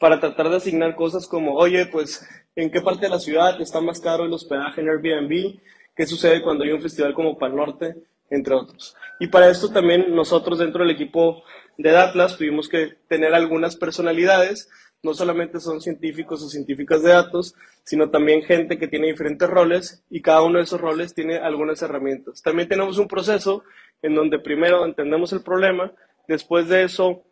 para 0.00 0.18
tratar 0.18 0.48
de 0.48 0.56
asignar 0.56 0.96
cosas 0.96 1.28
como, 1.28 1.54
oye, 1.54 1.86
pues, 1.86 2.26
¿en 2.56 2.70
qué 2.70 2.80
parte 2.80 3.06
de 3.06 3.10
la 3.10 3.20
ciudad 3.20 3.60
está 3.60 3.80
más 3.80 4.00
caro 4.00 4.24
el 4.24 4.32
hospedaje 4.32 4.80
en 4.80 4.88
Airbnb? 4.88 5.60
¿Qué 5.94 6.06
sucede 6.06 6.42
cuando 6.42 6.64
hay 6.64 6.70
un 6.70 6.82
festival 6.82 7.14
como 7.14 7.38
Pal 7.38 7.54
Norte? 7.54 7.94
Entre 8.30 8.54
otros. 8.54 8.96
Y 9.20 9.28
para 9.28 9.48
esto 9.48 9.70
también 9.70 10.14
nosotros 10.14 10.58
dentro 10.58 10.82
del 10.82 10.94
equipo 10.94 11.44
de 11.78 11.96
Atlas 11.96 12.36
tuvimos 12.36 12.68
que 12.68 12.96
tener 13.08 13.34
algunas 13.34 13.76
personalidades 13.76 14.68
no 15.04 15.14
solamente 15.14 15.60
son 15.60 15.80
científicos 15.80 16.42
o 16.42 16.48
científicas 16.48 17.02
de 17.02 17.10
datos, 17.10 17.54
sino 17.84 18.10
también 18.10 18.42
gente 18.42 18.78
que 18.78 18.88
tiene 18.88 19.08
diferentes 19.08 19.48
roles 19.48 20.02
y 20.10 20.22
cada 20.22 20.42
uno 20.42 20.58
de 20.58 20.64
esos 20.64 20.80
roles 20.80 21.14
tiene 21.14 21.36
algunas 21.36 21.82
herramientas. 21.82 22.42
También 22.42 22.68
tenemos 22.68 22.98
un 22.98 23.08
proceso 23.08 23.62
en 24.02 24.14
donde 24.14 24.38
primero 24.38 24.84
entendemos 24.84 25.32
el 25.32 25.42
problema, 25.42 25.92
después 26.26 26.68
de 26.68 26.84
eso 26.84 27.22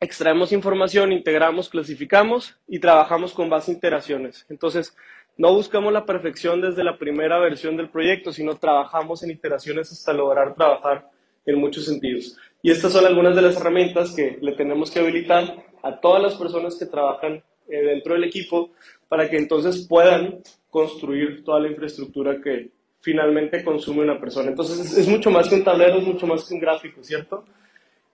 extraemos 0.00 0.52
información, 0.52 1.12
integramos, 1.12 1.68
clasificamos 1.68 2.58
y 2.66 2.78
trabajamos 2.78 3.34
con 3.34 3.50
base 3.50 3.72
iteraciones. 3.72 4.46
Entonces, 4.48 4.96
no 5.36 5.54
buscamos 5.54 5.92
la 5.92 6.06
perfección 6.06 6.60
desde 6.60 6.84
la 6.84 6.98
primera 6.98 7.38
versión 7.38 7.76
del 7.76 7.90
proyecto, 7.90 8.32
sino 8.32 8.56
trabajamos 8.56 9.22
en 9.22 9.30
iteraciones 9.30 9.92
hasta 9.92 10.12
lograr 10.12 10.54
trabajar 10.54 11.10
en 11.46 11.58
muchos 11.58 11.84
sentidos. 11.86 12.36
Y 12.62 12.70
estas 12.70 12.92
son 12.92 13.06
algunas 13.06 13.34
de 13.34 13.42
las 13.42 13.56
herramientas 13.56 14.14
que 14.14 14.38
le 14.40 14.52
tenemos 14.52 14.90
que 14.90 15.00
habilitar 15.00 15.69
a 15.82 16.00
todas 16.00 16.22
las 16.22 16.34
personas 16.34 16.76
que 16.78 16.86
trabajan 16.86 17.42
eh, 17.68 17.82
dentro 17.82 18.14
del 18.14 18.24
equipo 18.24 18.70
para 19.08 19.28
que 19.28 19.36
entonces 19.36 19.86
puedan 19.88 20.40
construir 20.70 21.44
toda 21.44 21.60
la 21.60 21.68
infraestructura 21.68 22.40
que 22.40 22.70
finalmente 23.00 23.64
consume 23.64 24.02
una 24.02 24.20
persona. 24.20 24.50
Entonces 24.50 24.96
es, 24.96 25.08
mucho 25.08 25.30
más 25.30 25.48
que 25.48 25.56
un 25.56 25.64
tablero, 25.64 25.98
es 25.98 26.06
mucho 26.06 26.26
más 26.26 26.46
que 26.46 26.54
un 26.54 26.60
gráfico, 26.60 27.02
¿cierto? 27.02 27.44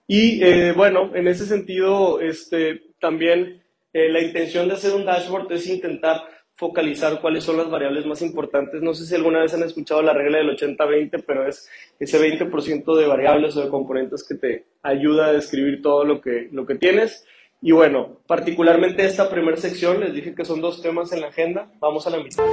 Y 0.07 0.43
eh, 0.43 0.71
bueno, 0.71 1.11
en 1.13 1.27
ese 1.27 1.45
sentido, 1.45 2.21
este, 2.21 2.81
también 2.99 3.61
eh, 3.93 4.09
la 4.09 4.21
intención 4.21 4.67
de 4.67 4.75
hacer 4.75 4.93
un 4.93 5.05
dashboard 5.05 5.51
es 5.51 5.67
intentar 5.67 6.23
focalizar 6.53 7.21
cuáles 7.21 7.43
son 7.43 7.57
las 7.57 7.69
variables 7.69 8.05
más 8.05 8.21
importantes. 8.23 8.81
No 8.81 8.93
sé 8.93 9.05
si 9.05 9.13
alguna 9.13 9.41
vez 9.41 9.53
han 9.53 9.63
escuchado 9.63 10.01
la 10.01 10.13
regla 10.13 10.39
del 10.39 10.57
80-20, 10.57 11.23
pero 11.25 11.47
es 11.47 11.69
ese 11.99 12.19
20% 12.19 12.95
de 12.95 13.07
variables 13.07 13.55
o 13.55 13.63
de 13.63 13.69
componentes 13.69 14.23
que 14.27 14.35
te 14.35 14.65
ayuda 14.81 15.27
a 15.27 15.33
describir 15.33 15.83
todo 15.83 16.03
lo 16.03 16.19
que, 16.19 16.49
lo 16.51 16.65
que 16.65 16.75
tienes. 16.75 17.25
Y 17.67 17.73
bueno, 17.73 18.21
particularmente 18.27 19.05
esta 19.05 19.29
primera 19.29 19.57
sección, 19.57 19.99
les 19.99 20.13
dije 20.13 20.33
que 20.33 20.45
son 20.45 20.61
dos 20.61 20.81
temas 20.81 21.11
en 21.11 21.19
la 21.19 21.27
agenda. 21.27 21.69
Vamos 21.81 22.07
a 22.07 22.11
la 22.11 22.23
mitad. 22.23 22.45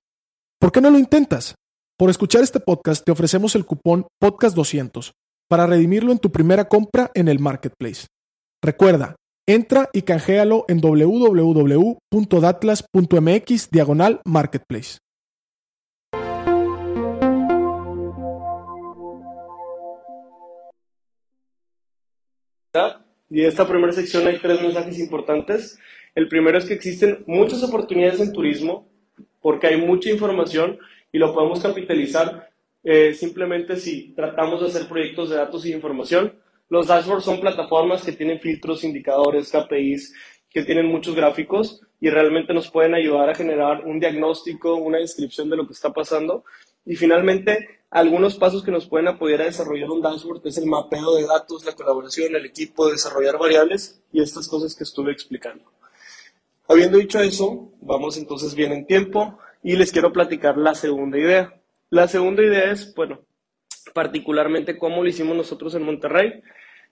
¿Por 0.57 0.71
qué 0.71 0.79
no 0.79 0.89
lo 0.89 0.97
intentas? 0.97 1.55
Por 1.97 2.09
escuchar 2.09 2.41
este 2.41 2.59
podcast 2.59 3.05
te 3.05 3.11
ofrecemos 3.11 3.53
el 3.55 3.65
cupón 3.65 4.07
podcast200 4.21 5.11
para 5.47 5.65
redimirlo 5.67 6.11
en 6.11 6.17
tu 6.17 6.31
primera 6.31 6.67
compra 6.67 7.11
en 7.13 7.27
el 7.27 7.37
marketplace. 7.37 8.07
Recuerda, 8.63 9.15
entra 9.47 9.91
y 9.93 10.01
canjealo 10.01 10.65
en 10.67 10.81
www.datlas.mx 10.81 13.69
diagonal 13.69 14.21
marketplace. 14.25 14.97
Y 23.29 23.41
en 23.41 23.47
esta 23.47 23.67
primera 23.67 23.93
sección 23.93 24.25
hay 24.25 24.39
tres 24.39 24.59
mensajes 24.61 24.97
importantes. 24.97 25.77
El 26.15 26.27
primero 26.27 26.57
es 26.57 26.65
que 26.65 26.73
existen 26.73 27.23
muchas 27.27 27.61
oportunidades 27.61 28.19
en 28.19 28.33
turismo 28.33 28.87
porque 29.41 29.67
hay 29.67 29.79
mucha 29.79 30.09
información 30.09 30.79
y 31.13 31.19
lo 31.19 31.33
podemos 31.33 31.61
capitalizar 31.61 32.49
eh, 32.83 33.13
simplemente 33.13 33.77
si 33.77 34.13
tratamos 34.13 34.59
de 34.59 34.67
hacer 34.67 34.87
proyectos 34.89 35.29
de 35.29 35.37
datos 35.37 35.65
y 35.65 35.71
información. 35.71 36.33
Los 36.67 36.87
dashboards 36.87 37.23
son 37.23 37.39
plataformas 37.39 38.03
que 38.03 38.11
tienen 38.11 38.39
filtros, 38.39 38.83
indicadores, 38.83 39.51
KPIs, 39.51 40.13
que 40.49 40.63
tienen 40.63 40.87
muchos 40.87 41.15
gráficos 41.15 41.81
y 42.01 42.09
realmente 42.09 42.53
nos 42.53 42.69
pueden 42.69 42.95
ayudar 42.95 43.29
a 43.29 43.35
generar 43.35 43.85
un 43.85 43.99
diagnóstico, 43.99 44.75
una 44.75 44.97
descripción 44.97 45.49
de 45.49 45.55
lo 45.55 45.67
que 45.67 45.73
está 45.73 45.93
pasando 45.93 46.43
Y 46.85 46.95
finalmente, 46.95 47.81
algunos 47.91 48.35
pasos 48.35 48.63
que 48.63 48.71
nos 48.71 48.87
pueden 48.87 49.07
apoyar 49.07 49.43
a 49.43 49.45
desarrollar 49.45 49.89
un 49.91 50.01
dashboard 50.01 50.45
es 50.47 50.57
el 50.57 50.65
mapeo 50.65 51.15
de 51.15 51.27
datos, 51.27 51.63
la 51.63 51.73
colaboración, 51.73 52.35
el 52.35 52.45
equipo, 52.45 52.89
desarrollar 52.89 53.37
variables 53.37 54.01
y 54.11 54.21
estas 54.21 54.47
cosas 54.47 54.75
que 54.75 54.83
estuve 54.83 55.11
explicando. 55.11 55.63
Habiendo 56.67 56.97
dicho 56.97 57.19
eso, 57.19 57.71
vamos 57.81 58.17
entonces 58.17 58.55
bien 58.55 58.73
en 58.73 58.87
tiempo 58.87 59.37
y 59.63 59.75
les 59.77 59.91
quiero 59.91 60.11
platicar 60.11 60.57
la 60.57 60.75
segunda 60.75 61.17
idea. 61.17 61.53
La 61.89 62.07
segunda 62.07 62.43
idea 62.43 62.71
es, 62.71 62.93
bueno, 62.93 63.21
particularmente 63.93 64.77
cómo 64.77 65.01
lo 65.01 65.09
hicimos 65.09 65.37
nosotros 65.37 65.73
en 65.75 65.83
Monterrey. 65.83 66.41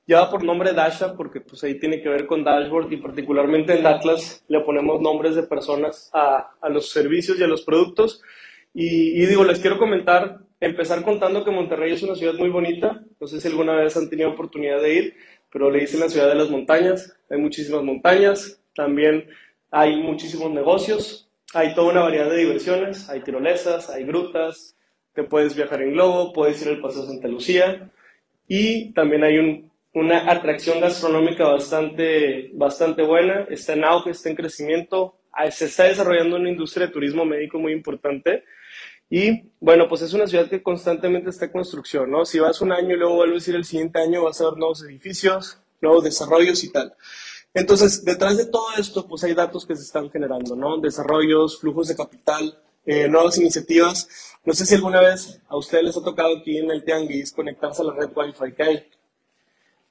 Lleva 0.05 0.29
por 0.29 0.43
nombre 0.43 0.73
Dasha 0.73 1.15
porque 1.15 1.41
pues 1.41 1.63
ahí 1.63 1.77
tiene 1.79 2.01
que 2.01 2.09
ver 2.09 2.25
con 2.25 2.43
dashboard 2.43 2.91
y 2.91 2.97
particularmente 2.97 3.77
en 3.77 3.85
Atlas 3.85 4.43
le 4.47 4.61
ponemos 4.61 5.01
nombres 5.01 5.35
de 5.35 5.43
personas 5.43 6.09
a, 6.13 6.51
a 6.59 6.69
los 6.69 6.89
servicios 6.89 7.39
y 7.39 7.43
a 7.43 7.47
los 7.47 7.61
productos. 7.63 8.21
Y, 8.73 9.21
y, 9.21 9.25
digo, 9.25 9.43
les 9.43 9.59
quiero 9.59 9.77
comentar, 9.77 10.39
empezar 10.59 11.03
contando 11.03 11.43
que 11.43 11.51
Monterrey 11.51 11.91
es 11.93 12.03
una 12.03 12.15
ciudad 12.15 12.33
muy 12.35 12.49
bonita. 12.49 13.03
No 13.19 13.27
sé 13.27 13.41
si 13.41 13.47
alguna 13.47 13.75
vez 13.75 13.95
han 13.97 14.09
tenido 14.09 14.31
oportunidad 14.31 14.81
de 14.81 14.93
ir, 14.93 15.15
pero 15.51 15.69
le 15.69 15.81
dicen 15.81 15.99
la 15.99 16.09
ciudad 16.09 16.29
de 16.29 16.35
las 16.35 16.49
montañas. 16.49 17.17
Hay 17.29 17.39
muchísimas 17.39 17.83
montañas. 17.83 18.61
También 18.73 19.27
hay 19.69 19.97
muchísimos 19.97 20.51
negocios. 20.51 21.30
Hay 21.53 21.73
toda 21.75 21.91
una 21.91 22.01
variedad 22.01 22.29
de 22.29 22.37
diversiones. 22.37 23.09
Hay 23.09 23.21
tirolesas, 23.21 23.89
hay 23.89 24.05
grutas, 24.05 24.75
te 25.13 25.23
puedes 25.23 25.55
viajar 25.55 25.81
en 25.81 25.93
globo, 25.93 26.33
puedes 26.33 26.61
ir 26.61 26.69
al 26.69 26.81
Paseo 26.81 27.05
Santa 27.05 27.27
Lucía 27.27 27.91
y 28.47 28.93
también 28.93 29.23
hay 29.23 29.69
una 29.93 30.31
atracción 30.31 30.79
gastronómica 30.79 31.45
bastante, 31.45 32.51
bastante 32.53 33.03
buena, 33.03 33.45
está 33.49 33.73
en 33.73 33.83
auge, 33.83 34.11
está 34.11 34.29
en 34.29 34.35
crecimiento, 34.35 35.17
ah, 35.31 35.51
se 35.51 35.65
está 35.65 35.83
desarrollando 35.83 36.37
una 36.37 36.49
industria 36.49 36.87
de 36.87 36.93
turismo 36.93 37.25
médico 37.25 37.59
muy 37.59 37.73
importante 37.73 38.43
y 39.09 39.51
bueno, 39.59 39.89
pues 39.89 40.01
es 40.01 40.13
una 40.13 40.27
ciudad 40.27 40.49
que 40.49 40.63
constantemente 40.63 41.29
está 41.29 41.45
en 41.45 41.51
construcción, 41.51 42.09
¿no? 42.09 42.25
Si 42.25 42.39
vas 42.39 42.61
un 42.61 42.71
año 42.71 42.95
y 42.95 42.97
luego 42.97 43.15
vuelves 43.15 43.45
a 43.45 43.51
ir 43.51 43.57
el 43.57 43.65
siguiente 43.65 43.99
año, 43.99 44.23
vas 44.23 44.39
a 44.39 44.45
ver 44.45 44.57
nuevos 44.57 44.83
edificios, 44.83 45.61
nuevos 45.81 46.05
desarrollos 46.05 46.63
y 46.63 46.71
tal. 46.71 46.93
Entonces, 47.53 48.05
detrás 48.05 48.37
de 48.37 48.45
todo 48.45 48.65
esto, 48.77 49.07
pues 49.07 49.23
hay 49.23 49.33
datos 49.33 49.65
que 49.65 49.75
se 49.75 49.83
están 49.83 50.09
generando, 50.09 50.55
¿no? 50.55 50.77
Desarrollos, 50.77 51.59
flujos 51.59 51.89
de 51.89 51.95
capital, 51.95 52.57
eh, 52.85 53.07
nuevas 53.09 53.37
iniciativas. 53.37 54.07
No 54.45 54.53
sé 54.53 54.65
si 54.65 54.75
alguna 54.75 55.01
vez 55.01 55.39
a 55.49 55.57
ustedes 55.57 55.83
les 55.83 55.97
ha 55.97 56.03
tocado 56.03 56.37
aquí 56.37 56.57
en 56.57 56.71
el 56.71 56.83
Tianguis 56.83 57.31
conectarse 57.31 57.81
a 57.81 57.85
la 57.85 57.93
red 57.93 58.09
Wi-Fi 58.15 58.53
que 58.55 58.63
hay. 58.63 58.87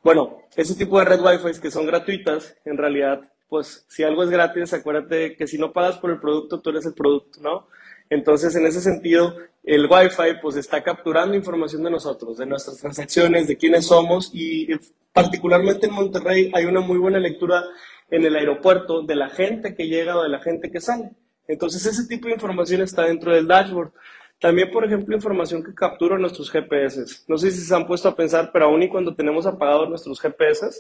Bueno, 0.03 0.43
ese 0.57 0.75
tipo 0.75 0.99
de 0.99 1.05
red 1.05 1.21
Wi-Fi 1.21 1.61
que 1.61 1.71
son 1.71 1.87
gratuitas, 1.87 2.57
en 2.65 2.79
realidad, 2.79 3.21
pues 3.51 3.85
si 3.89 4.03
algo 4.03 4.25
es 4.25 4.31
gratis, 4.31 4.73
acuérdate 4.73 5.37
que 5.37 5.47
si 5.47 5.59
no 5.59 5.73
pagas 5.73 5.99
por 5.99 6.11
el 6.11 6.21
producto, 6.21 6.61
tú 6.61 6.71
eres 6.71 6.87
el 6.87 6.95
producto, 6.95 7.41
¿no? 7.43 7.67
Entonces, 8.09 8.57
en 8.57 8.67
ese 8.67 8.81
sentido, 8.81 9.37
el 9.63 9.87
Wi-Fi 9.87 10.41
pues 10.41 10.57
está 10.57 10.83
capturando 10.83 11.37
información 11.37 11.83
de 11.83 11.91
nosotros, 11.91 12.39
de 12.39 12.47
nuestras 12.47 12.79
transacciones, 12.79 13.47
de 13.47 13.57
quiénes 13.57 13.87
somos 13.87 14.31
y 14.33 14.69
particularmente 15.13 15.87
en 15.87 15.95
Monterrey 15.95 16.51
hay 16.55 16.65
una 16.65 16.81
muy 16.81 16.99
buena 16.99 17.19
lectura 17.19 17.65
en 18.11 18.25
el 18.25 18.37
aeropuerto 18.37 19.03
de 19.03 19.15
la 19.15 19.29
gente 19.29 19.75
que 19.75 19.87
llega 19.87 20.17
o 20.17 20.23
de 20.23 20.29
la 20.29 20.41
gente 20.41 20.71
que 20.71 20.81
sale. 20.81 21.11
Entonces, 21.47 21.85
ese 21.87 22.07
tipo 22.07 22.29
de 22.29 22.35
información 22.35 22.81
está 22.83 23.05
dentro 23.05 23.35
del 23.35 23.47
dashboard. 23.47 23.93
También, 24.39 24.71
por 24.71 24.85
ejemplo, 24.85 25.15
información 25.15 25.63
que 25.63 25.75
captura 25.75 26.17
nuestros 26.17 26.51
GPS. 26.51 27.25
No 27.29 27.37
sé 27.37 27.51
si 27.51 27.61
se 27.61 27.75
han 27.75 27.87
puesto 27.87 28.09
a 28.09 28.17
pensar, 28.17 28.51
pero 28.53 28.67
aún 28.67 28.83
y 28.83 28.89
cuando 28.89 29.15
tenemos 29.15 29.47
apagados 29.47 29.89
nuestros 29.89 30.21
GPS, 30.21 30.71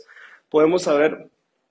podemos 0.49 0.83
saber 0.83 1.29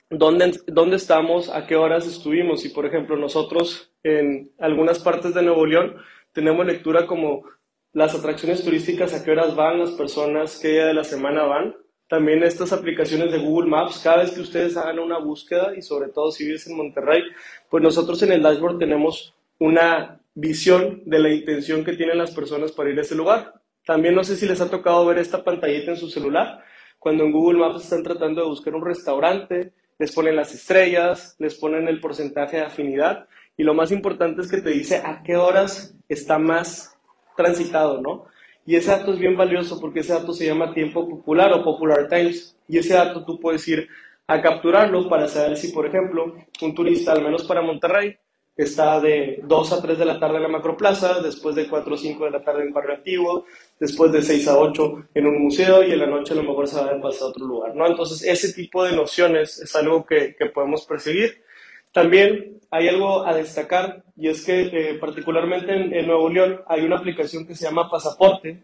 dónde, 0.10 0.60
dónde 0.68 0.98
estamos, 0.98 1.50
a 1.50 1.66
qué 1.66 1.76
horas 1.76 2.06
estuvimos. 2.08 2.66
Y, 2.66 2.70
por 2.70 2.86
ejemplo, 2.86 3.16
nosotros 3.16 3.92
en 4.04 4.52
algunas 4.60 5.00
partes 5.00 5.34
de 5.34 5.44
Nuevo 5.44 5.66
León 5.66 5.96
tenemos 6.40 6.66
lectura 6.66 7.06
como 7.06 7.44
las 7.92 8.16
atracciones 8.16 8.64
turísticas, 8.64 9.14
a 9.14 9.26
qué 9.26 9.32
horas 9.32 9.58
van 9.58 9.80
las 9.80 9.92
personas, 9.92 10.58
qué 10.62 10.70
día 10.70 10.86
de 10.86 10.94
la 10.94 11.04
semana 11.04 11.44
van. 11.44 11.76
También 12.08 12.44
estas 12.44 12.72
aplicaciones 12.72 13.30
de 13.30 13.40
Google 13.40 13.70
Maps, 13.70 14.00
cada 14.02 14.24
vez 14.24 14.32
que 14.32 14.40
ustedes 14.40 14.78
hagan 14.78 15.00
una 15.00 15.20
búsqueda 15.20 15.74
y 15.76 15.82
sobre 15.82 16.10
todo 16.10 16.32
si 16.32 16.46
vives 16.46 16.66
en 16.68 16.78
Monterrey, 16.78 17.24
pues 17.70 17.84
nosotros 17.84 18.24
en 18.24 18.32
el 18.32 18.42
dashboard 18.42 18.78
tenemos 18.78 19.36
una 19.60 20.22
visión 20.34 21.02
de 21.06 21.20
la 21.20 21.30
intención 21.30 21.84
que 21.84 21.98
tienen 21.98 22.18
las 22.18 22.32
personas 22.32 22.72
para 22.72 22.90
ir 22.90 22.98
a 22.98 23.02
ese 23.02 23.16
lugar. 23.16 23.56
También 23.86 24.16
no 24.16 24.24
sé 24.24 24.38
si 24.38 24.48
les 24.48 24.62
ha 24.62 24.70
tocado 24.70 25.06
ver 25.06 25.18
esta 25.18 25.44
pantallita 25.44 25.92
en 25.92 25.98
su 25.98 26.10
celular, 26.10 26.64
cuando 27.00 27.26
en 27.26 27.34
Google 27.34 27.60
Maps 27.60 27.84
están 27.84 28.04
tratando 28.04 28.42
de 28.42 28.48
buscar 28.48 28.74
un 28.76 28.86
restaurante, 28.86 29.74
les 29.98 30.14
ponen 30.14 30.38
las 30.38 30.54
estrellas, 30.54 31.36
les 31.38 31.56
ponen 31.56 31.90
el 31.90 32.00
porcentaje 32.00 32.58
de 32.58 32.64
afinidad 32.64 33.28
y 33.60 33.64
lo 33.64 33.74
más 33.74 33.92
importante 33.92 34.42
es 34.42 34.50
que 34.50 34.62
te 34.62 34.70
dice 34.70 35.02
a 35.04 35.22
qué 35.22 35.36
horas 35.36 35.94
está 36.08 36.40
más 36.40 36.98
transitado, 37.36 38.00
¿no? 38.00 38.26
Y 38.66 38.78
ese 38.78 38.90
dato 38.90 39.12
es 39.12 39.20
bien 39.20 39.36
valioso 39.36 39.82
porque 39.82 40.00
ese 40.00 40.14
dato 40.14 40.32
se 40.32 40.46
llama 40.46 40.74
tiempo 40.74 41.10
popular 41.10 41.52
o 41.52 41.62
popular 41.62 42.08
times. 42.08 42.56
Y 42.70 42.78
ese 42.78 42.94
dato 42.94 43.26
tú 43.26 43.38
puedes 43.38 43.68
ir 43.68 43.90
a 44.28 44.42
capturarlo 44.42 45.10
para 45.10 45.28
saber 45.28 45.58
si, 45.58 45.74
por 45.74 45.86
ejemplo, 45.86 46.36
un 46.62 46.74
turista, 46.74 47.12
al 47.12 47.22
menos 47.22 47.44
para 47.44 47.62
Monterrey, 47.62 48.16
está 48.56 49.02
de 49.02 49.42
2 49.44 49.74
a 49.74 49.82
3 49.82 50.00
de 50.00 50.06
la 50.06 50.20
tarde 50.22 50.38
en 50.38 50.44
la 50.44 50.48
macroplaza, 50.48 51.22
después 51.22 51.54
de 51.54 51.68
4 51.68 51.94
o 51.94 51.98
5 51.98 52.24
de 52.24 52.32
la 52.32 52.42
tarde 52.42 52.64
en 52.64 52.72
Barrio 52.72 52.96
Antiguo, 52.96 53.44
después 53.78 54.10
de 54.14 54.22
6 54.22 54.48
a 54.48 54.58
8 54.58 55.10
en 55.16 55.28
un 55.28 55.44
museo 55.44 55.84
y 55.84 55.92
en 55.92 56.00
la 56.00 56.08
noche 56.08 56.32
a 56.32 56.38
lo 56.38 56.44
mejor 56.44 56.66
se 56.66 56.80
va 56.80 56.92
a 56.92 57.02
pasar 57.02 57.24
a 57.24 57.32
otro 57.32 57.46
lugar, 57.46 57.76
¿no? 57.76 57.86
Entonces, 57.86 58.24
ese 58.24 58.54
tipo 58.54 58.86
de 58.86 58.96
nociones 58.96 59.60
es 59.60 59.76
algo 59.76 60.06
que 60.06 60.34
podemos 60.54 60.86
perseguir. 60.86 61.44
También 61.92 62.60
hay 62.72 62.88
algo 62.88 63.26
a 63.26 63.34
destacar 63.34 64.04
y 64.16 64.28
es 64.28 64.46
que 64.46 64.62
eh, 64.62 64.94
particularmente 65.00 65.74
en, 65.74 66.08
Nuevo 66.08 66.30
León 66.30 66.62
hay 66.68 66.82
una 66.82 66.98
aplicación 66.98 67.48
que 67.48 67.56
se 67.56 67.66
llama 67.66 67.90
Pasaporte 67.90 68.64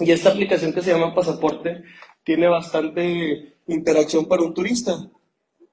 y 0.00 0.10
esta 0.10 0.30
aplicación 0.30 0.72
que 0.72 0.82
se 0.82 0.92
llama 0.92 1.14
Pasaporte 1.14 1.82
tiene 2.22 2.46
bastante 2.48 3.56
interacción 3.66 4.26
para 4.26 4.42
un 4.42 4.52
turista. 4.52 4.92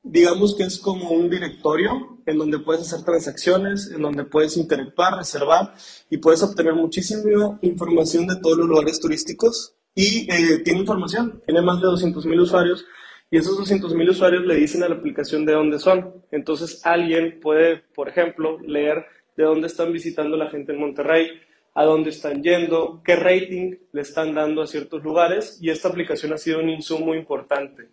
Digamos 0.04 0.56
que 0.56 0.64
es 0.64 0.80
como 0.80 1.10
un 1.10 1.30
directorio 1.30 2.20
en 2.26 2.38
donde 2.38 2.60
puedes 2.60 2.84
hacer 2.84 3.04
transacciones, 3.04 3.92
en 3.92 4.02
donde 4.02 4.24
puedes 4.24 4.56
interactuar, 4.56 5.18
reservar 5.18 5.74
y 6.10 6.18
puedes 6.18 6.44
obtener 6.44 6.76
muchísima 6.76 7.60
información 7.62 8.28
de 8.28 8.36
todos 8.38 8.58
los 8.58 8.68
lugares 8.68 9.00
turísticos 9.00 9.76
y 9.96 10.32
eh, 10.32 10.60
tiene 10.60 10.82
información, 10.82 11.42
tiene 11.46 11.62
más 11.62 11.82
de 11.82 11.88
200.000 11.88 12.40
usuarios 12.40 12.86
y 13.32 13.38
esos 13.38 13.58
200.000 13.58 14.10
usuarios 14.10 14.46
le 14.46 14.56
dicen 14.56 14.84
a 14.84 14.90
la 14.90 14.96
aplicación 14.96 15.46
de 15.46 15.54
dónde 15.54 15.80
son. 15.80 16.24
Entonces 16.32 16.86
alguien 16.86 17.40
puede, 17.42 17.78
por 17.94 18.10
ejemplo, 18.10 18.60
leer 18.60 19.06
de 19.36 19.44
dónde 19.44 19.68
están 19.68 19.92
visitando 19.92 20.38
la 20.38 20.50
gente 20.50 20.74
en 20.74 20.80
Monterrey, 20.80 21.30
a 21.74 21.84
dónde 21.84 22.12
están 22.12 22.42
yendo, 22.42 23.02
qué 23.04 23.16
rating 23.16 23.76
le 23.92 24.02
están 24.02 24.34
dando 24.34 24.62
a 24.62 24.68
ciertos 24.68 25.04
lugares 25.04 25.60
y 25.62 25.70
esta 25.70 25.90
aplicación 25.90 26.32
ha 26.34 26.38
sido 26.38 26.60
un 26.60 26.70
insumo 26.70 27.14
importante. 27.14 27.90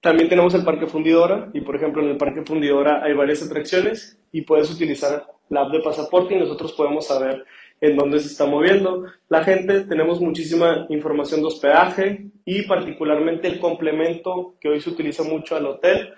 También 0.00 0.28
tenemos 0.28 0.54
el 0.54 0.64
Parque 0.64 0.86
Fundidora 0.86 1.50
y, 1.52 1.60
por 1.60 1.76
ejemplo, 1.76 2.02
en 2.02 2.10
el 2.10 2.16
Parque 2.16 2.42
Fundidora 2.44 3.02
hay 3.02 3.14
varias 3.14 3.42
atracciones 3.42 4.18
y 4.30 4.42
puedes 4.42 4.70
utilizar 4.70 5.26
la 5.48 5.62
app 5.62 5.72
de 5.72 5.80
pasaporte 5.80 6.34
y 6.34 6.38
nosotros 6.38 6.72
podemos 6.72 7.06
saber 7.06 7.44
en 7.82 7.96
dónde 7.96 8.20
se 8.20 8.28
está 8.28 8.46
moviendo. 8.46 9.04
La 9.28 9.42
gente, 9.42 9.80
tenemos 9.80 10.20
muchísima 10.20 10.86
información 10.88 11.40
de 11.40 11.48
hospedaje 11.48 12.26
y 12.44 12.62
particularmente 12.62 13.48
el 13.48 13.58
complemento 13.58 14.54
que 14.60 14.68
hoy 14.68 14.80
se 14.80 14.90
utiliza 14.90 15.24
mucho 15.24 15.56
al 15.56 15.66
hotel. 15.66 16.14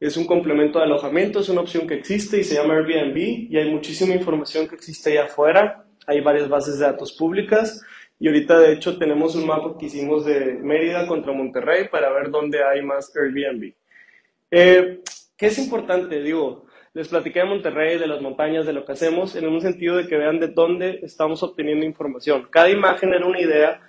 Es 0.00 0.16
un 0.16 0.26
complemento 0.26 0.78
de 0.78 0.86
alojamiento, 0.86 1.40
es 1.40 1.50
una 1.50 1.60
opción 1.60 1.86
que 1.86 1.94
existe 1.94 2.38
y 2.38 2.44
se 2.44 2.54
llama 2.54 2.74
Airbnb 2.74 3.16
y 3.16 3.56
hay 3.58 3.70
muchísima 3.70 4.14
información 4.14 4.66
que 4.66 4.74
existe 4.74 5.12
allá 5.12 5.24
afuera. 5.24 5.84
Hay 6.06 6.22
varias 6.22 6.48
bases 6.48 6.78
de 6.78 6.86
datos 6.86 7.12
públicas 7.12 7.82
y 8.18 8.28
ahorita 8.28 8.58
de 8.58 8.72
hecho 8.72 8.96
tenemos 8.96 9.34
un 9.34 9.46
mapa 9.46 9.76
que 9.78 9.86
hicimos 9.86 10.24
de 10.24 10.54
Mérida 10.54 11.06
contra 11.06 11.32
Monterrey 11.32 11.88
para 11.90 12.10
ver 12.10 12.30
dónde 12.30 12.64
hay 12.64 12.80
más 12.80 13.14
Airbnb. 13.14 13.74
Eh, 14.50 15.00
¿Qué 15.36 15.46
es 15.46 15.58
importante? 15.58 16.22
Digo, 16.22 16.65
les 16.96 17.08
platiqué 17.08 17.40
de 17.40 17.44
Monterrey, 17.44 17.98
de 17.98 18.06
las 18.06 18.22
montañas, 18.22 18.64
de 18.64 18.72
lo 18.72 18.86
que 18.86 18.92
hacemos, 18.92 19.36
en 19.36 19.46
un 19.46 19.60
sentido 19.60 19.96
de 19.96 20.06
que 20.06 20.16
vean 20.16 20.40
de 20.40 20.48
dónde 20.48 21.00
estamos 21.02 21.42
obteniendo 21.42 21.84
información. 21.84 22.48
Cada 22.50 22.70
imagen 22.70 23.12
era 23.12 23.26
una 23.26 23.38
idea 23.38 23.82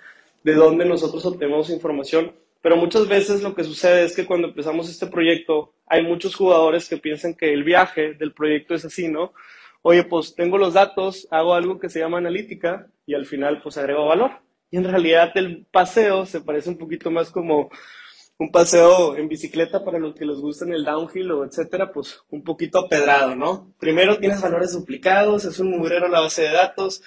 de 0.44 0.52
dónde 0.52 0.84
nosotros 0.84 1.24
obtenemos 1.24 1.70
información, 1.70 2.32
pero 2.60 2.76
muchas 2.76 3.08
veces 3.08 3.42
lo 3.42 3.54
que 3.54 3.64
sucede 3.64 4.04
es 4.04 4.14
que 4.14 4.26
cuando 4.26 4.48
empezamos 4.48 4.90
este 4.90 5.06
proyecto 5.06 5.72
hay 5.86 6.02
muchos 6.02 6.34
jugadores 6.34 6.86
que 6.86 6.98
piensan 6.98 7.32
que 7.32 7.50
el 7.50 7.64
viaje 7.64 8.12
del 8.12 8.34
proyecto 8.34 8.74
es 8.74 8.84
así, 8.84 9.08
¿no? 9.08 9.32
Oye, 9.80 10.04
pues 10.04 10.34
tengo 10.34 10.58
los 10.58 10.74
datos, 10.74 11.26
hago 11.30 11.54
algo 11.54 11.78
que 11.78 11.88
se 11.88 12.00
llama 12.00 12.18
analítica 12.18 12.88
y 13.06 13.14
al 13.14 13.24
final 13.24 13.62
pues 13.62 13.78
agrego 13.78 14.04
valor. 14.04 14.32
Y 14.70 14.76
en 14.76 14.84
realidad 14.84 15.32
el 15.36 15.64
paseo 15.70 16.26
se 16.26 16.42
parece 16.42 16.68
un 16.68 16.76
poquito 16.76 17.10
más 17.10 17.30
como 17.30 17.70
un 18.38 18.52
paseo 18.52 19.16
en 19.16 19.28
bicicleta 19.28 19.84
para 19.84 19.98
los 19.98 20.14
que 20.14 20.24
les 20.24 20.38
gustan 20.38 20.72
el 20.72 20.84
downhill 20.84 21.32
o 21.32 21.44
etcétera, 21.44 21.92
pues 21.92 22.20
un 22.30 22.44
poquito 22.44 22.88
pedrado, 22.88 23.34
¿no? 23.34 23.74
Primero 23.80 24.18
tienes 24.18 24.40
valores 24.40 24.72
duplicados, 24.72 25.44
es 25.44 25.58
un 25.58 25.70
mugrero 25.70 26.06
la 26.06 26.20
base 26.20 26.42
de 26.42 26.52
datos, 26.52 27.02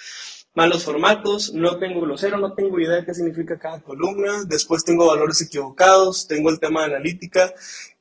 malos 0.53 0.83
formatos, 0.83 1.53
no 1.53 1.79
tengo 1.79 2.01
glosero, 2.01 2.37
no 2.37 2.53
tengo 2.53 2.77
idea 2.79 2.97
de 2.97 3.05
qué 3.05 3.13
significa 3.13 3.57
cada 3.57 3.81
columna, 3.81 4.43
después 4.45 4.83
tengo 4.83 5.07
valores 5.07 5.41
equivocados, 5.41 6.27
tengo 6.27 6.49
el 6.49 6.59
tema 6.59 6.81
de 6.81 6.87
analítica, 6.87 7.53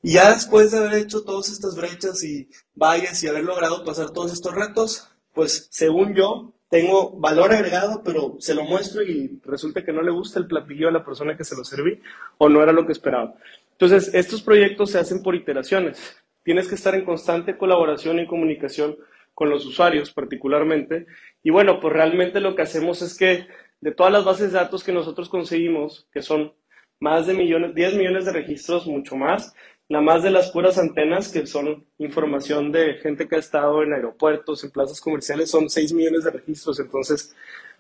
y 0.03 0.15
ya 0.15 0.33
después 0.33 0.73
de 0.73 0.79
haber 0.79 0.95
hecho 0.95 1.23
todas 1.23 1.51
estas 1.51 1.77
brechas 1.77 2.25
y 2.25 2.49
vallas 2.75 3.23
y 3.23 3.29
haber 3.29 3.45
logrado 3.45 3.85
pasar 3.85 4.11
todos 4.11 4.33
estos 4.33 4.55
retos, 4.55 5.09
pues 5.33 5.69
según 5.71 6.15
yo, 6.15 6.53
tengo 6.71 7.11
valor 7.19 7.53
agregado, 7.53 8.01
pero 8.05 8.37
se 8.39 8.55
lo 8.55 8.63
muestro 8.63 9.03
y 9.03 9.41
resulta 9.45 9.85
que 9.85 9.93
no 9.93 10.03
le 10.03 10.13
gusta 10.13 10.39
el 10.39 10.47
platillo 10.47 10.89
a 10.89 10.93
la 10.93 11.05
persona 11.05 11.37
que 11.37 11.45
se 11.45 11.57
lo 11.57 11.65
serví 11.65 12.01
o 12.39 12.49
no 12.49 12.63
era 12.63 12.73
lo 12.73 12.87
que 12.87 12.93
esperaba. 12.93 13.35
Entonces, 13.73 14.15
estos 14.15 14.41
proyectos 14.41 14.93
se 14.93 14.99
hacen 14.99 15.21
por 15.23 15.35
iteraciones. 15.35 16.17
Tienes 16.45 16.69
que 16.69 16.77
estar 16.77 16.95
en 16.95 17.05
constante 17.05 17.59
colaboración 17.59 18.21
y 18.21 18.27
comunicación 18.27 18.97
con 19.35 19.51
los 19.51 19.67
usuarios 19.67 20.13
particularmente. 20.13 21.07
Y 21.43 21.51
bueno, 21.51 21.81
pues 21.81 21.93
realmente 21.93 22.41
lo 22.41 22.55
que 22.55 22.63
hacemos 22.63 23.03
es 23.03 23.19
que 23.19 23.49
de 23.81 23.91
todas 23.91 24.13
las 24.13 24.25
bases 24.25 24.53
de 24.53 24.59
datos 24.59 24.85
que 24.85 24.93
nosotros 24.93 25.29
conseguimos, 25.29 26.07
que 26.13 26.23
son 26.23 26.53
más 27.01 27.27
de 27.27 27.35
millones, 27.35 27.75
10 27.75 27.97
millones 27.97 28.27
de 28.27 28.33
registros, 28.33 28.87
mucho 28.87 29.17
más, 29.17 29.55
nada 29.91 30.05
más 30.05 30.23
de 30.23 30.31
las 30.31 30.53
puras 30.53 30.79
antenas, 30.79 31.29
que 31.31 31.47
son 31.47 31.85
información 31.99 32.71
de 32.71 32.95
gente 32.95 33.27
que 33.27 33.35
ha 33.35 33.41
estado 33.41 33.83
en 33.83 33.93
aeropuertos, 33.93 34.63
en 34.63 34.71
plazas 34.71 35.01
comerciales, 35.01 35.51
son 35.51 35.69
6 35.69 35.93
millones 35.93 36.25
de 36.25 36.31
registros. 36.31 36.79
Entonces, 36.79 37.35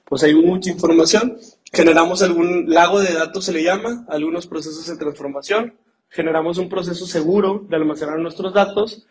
pues 0.05 0.25
hay 0.25 0.35
mucha 0.35 0.71
información. 0.71 1.39
Generamos 1.73 2.21
algún 2.23 2.69
lago 2.69 3.01
de 3.01 3.15
datos, 3.15 3.45
se 3.45 3.53
le 3.53 3.63
llama, 3.63 4.05
algunos 4.09 4.49
procesos 4.49 4.89
de 4.89 4.97
transformación. 4.97 5.75
Generamos 6.09 6.59
un 6.59 6.69
proceso 6.69 7.07
seguro 7.07 7.65
de 7.69 7.77
almacenar 7.77 8.19
nuestros 8.19 8.53
datos. 8.53 9.07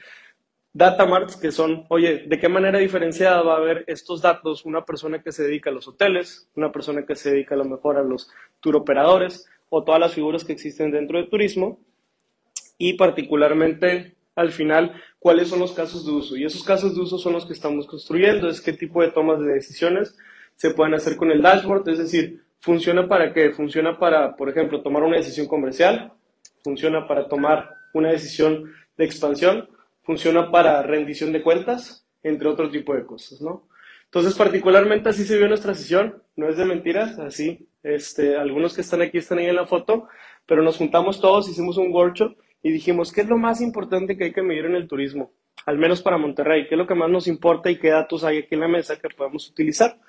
Data 0.73 1.05
marts, 1.05 1.37
que 1.37 1.53
son, 1.53 1.85
oye, 1.87 2.25
¿de 2.27 2.37
qué 2.37 2.49
manera 2.49 2.79
diferenciada 2.79 3.41
va 3.41 3.53
a 3.53 3.59
haber 3.59 3.85
estos 3.87 4.21
datos 4.21 4.65
una 4.65 4.83
persona 4.83 5.23
que 5.23 5.31
se 5.31 5.43
dedica 5.43 5.69
a 5.69 5.73
los 5.73 5.87
hoteles, 5.87 6.49
una 6.53 6.73
persona 6.73 7.05
que 7.05 7.15
se 7.15 7.31
dedica 7.31 7.55
a 7.55 7.59
lo 7.59 7.65
mejor 7.65 7.95
a 7.95 8.03
los 8.03 8.29
tour 8.59 8.75
operadores 8.75 9.47
o 9.69 9.85
todas 9.85 10.01
las 10.01 10.13
figuras 10.13 10.43
que 10.43 10.51
existen 10.51 10.91
dentro 10.91 11.17
del 11.17 11.29
turismo? 11.29 11.79
Y 12.79 12.93
particularmente 12.93 14.15
al 14.35 14.51
final 14.51 14.93
cuáles 15.19 15.49
son 15.49 15.59
los 15.59 15.73
casos 15.73 16.05
de 16.05 16.11
uso. 16.13 16.37
Y 16.37 16.45
esos 16.45 16.63
casos 16.63 16.95
de 16.95 17.01
uso 17.01 17.19
son 17.19 17.33
los 17.33 17.45
que 17.45 17.53
estamos 17.53 17.85
construyendo, 17.85 18.49
es 18.49 18.61
qué 18.61 18.73
tipo 18.73 19.03
de 19.03 19.11
tomas 19.11 19.39
de 19.39 19.53
decisiones 19.53 20.17
se 20.55 20.71
pueden 20.71 20.95
hacer 20.95 21.15
con 21.15 21.29
el 21.29 21.41
dashboard, 21.41 21.87
es 21.89 21.99
decir, 21.99 22.43
funciona 22.59 23.07
para 23.07 23.33
qué, 23.33 23.51
funciona 23.51 23.99
para, 23.99 24.35
por 24.35 24.49
ejemplo, 24.49 24.81
tomar 24.81 25.03
una 25.03 25.17
decisión 25.17 25.47
comercial, 25.47 26.13
funciona 26.63 27.07
para 27.07 27.27
tomar 27.27 27.69
una 27.93 28.11
decisión 28.11 28.73
de 28.97 29.05
expansión, 29.05 29.69
funciona 30.03 30.51
para 30.51 30.81
rendición 30.81 31.31
de 31.31 31.41
cuentas, 31.41 32.05
entre 32.23 32.47
otro 32.47 32.69
tipo 32.69 32.93
de 32.93 33.05
cosas, 33.05 33.41
¿no? 33.41 33.67
Entonces, 34.05 34.35
particularmente 34.35 35.09
así 35.09 35.23
se 35.23 35.37
vio 35.37 35.47
nuestra 35.47 35.73
sesión, 35.73 36.23
no 36.35 36.49
es 36.49 36.57
de 36.57 36.65
mentiras, 36.65 37.19
así, 37.19 37.67
este, 37.83 38.35
algunos 38.35 38.73
que 38.73 38.81
están 38.81 39.01
aquí 39.01 39.17
están 39.17 39.37
ahí 39.37 39.45
en 39.45 39.55
la 39.55 39.67
foto, 39.67 40.07
pero 40.45 40.63
nos 40.63 40.77
juntamos 40.77 41.21
todos, 41.21 41.47
hicimos 41.47 41.77
un 41.77 41.93
workshop 41.93 42.35
y 42.61 42.71
dijimos, 42.71 43.11
¿qué 43.11 43.21
es 43.21 43.27
lo 43.27 43.37
más 43.37 43.61
importante 43.61 44.17
que 44.17 44.25
hay 44.25 44.33
que 44.33 44.41
medir 44.41 44.65
en 44.65 44.75
el 44.75 44.87
turismo? 44.87 45.31
Al 45.65 45.77
menos 45.77 46.01
para 46.01 46.17
Monterrey, 46.17 46.67
¿qué 46.67 46.75
es 46.75 46.79
lo 46.79 46.87
que 46.87 46.95
más 46.95 47.09
nos 47.09 47.27
importa 47.27 47.69
y 47.69 47.79
qué 47.79 47.89
datos 47.89 48.23
hay 48.23 48.39
aquí 48.39 48.55
en 48.55 48.61
la 48.61 48.67
mesa 48.67 48.97
que 48.97 49.09
podemos 49.09 49.49
utilizar? 49.49 49.99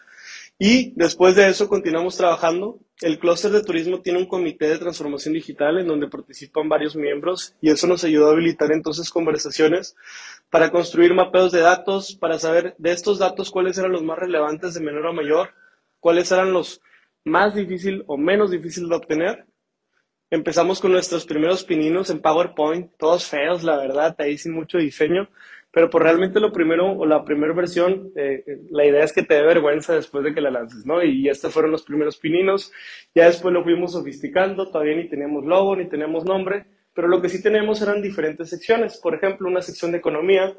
Y 0.59 0.93
después 0.95 1.37
de 1.37 1.49
eso 1.49 1.69
continuamos 1.69 2.17
trabajando. 2.17 2.79
El 3.01 3.19
clúster 3.19 3.51
de 3.51 3.63
turismo 3.63 4.03
tiene 4.03 4.19
un 4.19 4.27
comité 4.27 4.69
de 4.69 4.79
transformación 4.79 5.33
digital 5.33 5.79
en 5.79 5.87
donde 5.87 6.09
participan 6.09 6.69
varios 6.69 6.95
miembros 6.95 7.55
y 7.63 7.71
eso 7.71 7.87
nos 7.87 8.05
ayudó 8.05 8.29
a 8.29 8.33
habilitar 8.33 8.71
entonces 8.71 9.11
conversaciones 9.11 9.97
para 10.51 10.71
construir 10.71 11.15
mapeos 11.15 11.51
de 11.51 11.61
datos, 11.61 12.15
para 12.15 12.39
saber 12.39 12.75
de 12.77 12.93
estos 12.93 13.19
datos 13.19 13.51
cuáles 13.51 13.79
eran 13.79 13.93
los 13.93 14.03
más 14.03 14.19
relevantes 14.19 14.75
de 14.75 14.81
menor 14.81 15.07
a 15.07 15.13
mayor, 15.13 15.51
cuáles 15.99 16.31
eran 16.31 16.53
los 16.53 16.83
más 17.25 17.55
difícil 17.55 18.05
o 18.07 18.19
menos 18.19 18.51
difícil 18.51 18.89
de 18.89 18.97
obtener 18.97 19.47
Empezamos 20.33 20.81
con 20.81 20.93
nuestros 20.93 21.27
primeros 21.27 21.65
pininos 21.65 22.09
en 22.09 22.21
PowerPoint, 22.21 22.93
todos 22.97 23.29
feos, 23.29 23.65
la 23.65 23.77
verdad, 23.77 24.15
ahí 24.21 24.39
sin 24.39 24.53
mucho 24.53 24.79
diseño, 24.79 25.29
pero 25.73 25.91
por 25.91 26.03
pues 26.03 26.05
realmente 26.05 26.39
lo 26.39 26.53
primero 26.53 26.93
o 26.93 27.05
la 27.05 27.25
primera 27.25 27.53
versión, 27.53 28.13
eh, 28.15 28.45
la 28.71 28.87
idea 28.87 29.03
es 29.03 29.13
que 29.13 29.25
te 29.25 29.35
dé 29.35 29.43
vergüenza 29.43 29.93
después 29.93 30.23
de 30.23 30.33
que 30.33 30.41
la 30.41 30.53
lances, 30.53 30.87
¿no? 30.87 31.03
Y 31.03 31.29
estos 31.29 31.53
fueron 31.53 31.73
los 31.73 31.83
primeros 31.83 32.17
pininos, 32.17 32.71
ya 33.13 33.27
después 33.27 33.53
lo 33.53 33.65
fuimos 33.65 33.91
sofisticando, 33.91 34.71
todavía 34.71 34.95
ni 34.95 35.09
teníamos 35.09 35.45
logo, 35.45 35.75
ni 35.75 35.89
teníamos 35.89 36.25
nombre, 36.25 36.65
pero 36.95 37.09
lo 37.09 37.21
que 37.21 37.29
sí 37.29 37.43
tenemos 37.43 37.83
eran 37.83 38.01
diferentes 38.01 38.51
secciones, 38.51 38.99
por 38.99 39.17
ejemplo, 39.17 39.49
una 39.49 39.63
sección 39.63 39.91
de 39.91 39.99
economía, 39.99 40.55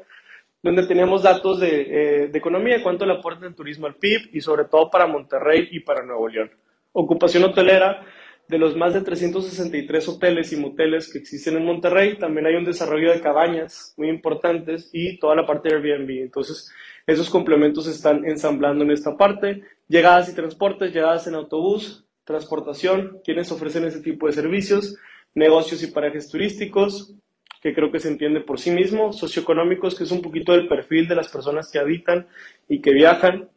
donde 0.62 0.86
teníamos 0.86 1.22
datos 1.22 1.60
de, 1.60 2.24
eh, 2.24 2.28
de 2.28 2.38
economía, 2.38 2.82
cuánto 2.82 3.06
le 3.06 3.14
aporta 3.14 3.46
el 3.46 3.54
turismo 3.54 3.86
al 3.86 3.94
PIB 3.94 4.28
y 4.34 4.42
sobre 4.42 4.66
todo 4.66 4.90
para 4.90 5.06
Monterrey 5.06 5.68
y 5.70 5.80
para 5.80 6.04
Nuevo 6.04 6.28
León. 6.28 6.50
Ocupación 6.92 7.44
hotelera, 7.44 8.04
de 8.52 8.58
los 8.58 8.76
más 8.76 8.92
de 8.92 9.00
363 9.00 10.08
hoteles 10.08 10.52
y 10.52 10.56
moteles 10.56 11.10
que 11.10 11.16
existen 11.16 11.56
en 11.56 11.64
Monterrey, 11.64 12.18
también 12.18 12.44
hay 12.44 12.54
un 12.54 12.66
desarrollo 12.66 13.10
de 13.10 13.22
cabañas 13.22 13.94
muy 13.96 14.10
importantes 14.10 14.90
y 14.92 15.18
toda 15.18 15.34
la 15.34 15.46
parte 15.46 15.70
de 15.70 15.76
Airbnb. 15.76 16.20
Entonces, 16.20 16.70
esos 17.06 17.30
complementos 17.30 17.86
se 17.86 17.92
están 17.92 18.26
ensamblando 18.26 18.84
en 18.84 18.90
esta 18.90 19.16
parte. 19.16 19.62
Llegadas 19.88 20.28
y 20.28 20.34
transportes, 20.34 20.92
llegadas 20.92 21.26
en 21.26 21.34
autobús, 21.34 22.04
transportación, 22.24 23.20
quienes 23.24 23.50
ofrecen 23.50 23.86
ese 23.86 24.02
tipo 24.02 24.26
de 24.26 24.34
servicios, 24.34 24.98
negocios 25.34 25.82
y 25.82 25.86
parajes 25.86 26.28
turísticos, 26.28 27.14
que 27.62 27.72
creo 27.72 27.90
que 27.90 28.00
se 28.00 28.08
entiende 28.08 28.42
por 28.42 28.60
sí 28.60 28.70
mismo, 28.70 29.14
socioeconómicos, 29.14 29.94
que 29.94 30.04
es 30.04 30.10
un 30.10 30.20
poquito 30.20 30.52
del 30.52 30.68
perfil 30.68 31.08
de 31.08 31.14
las 31.14 31.28
personas 31.28 31.70
que 31.72 31.78
habitan 31.78 32.26
y 32.68 32.82
que 32.82 32.92
viajan, 32.92 33.48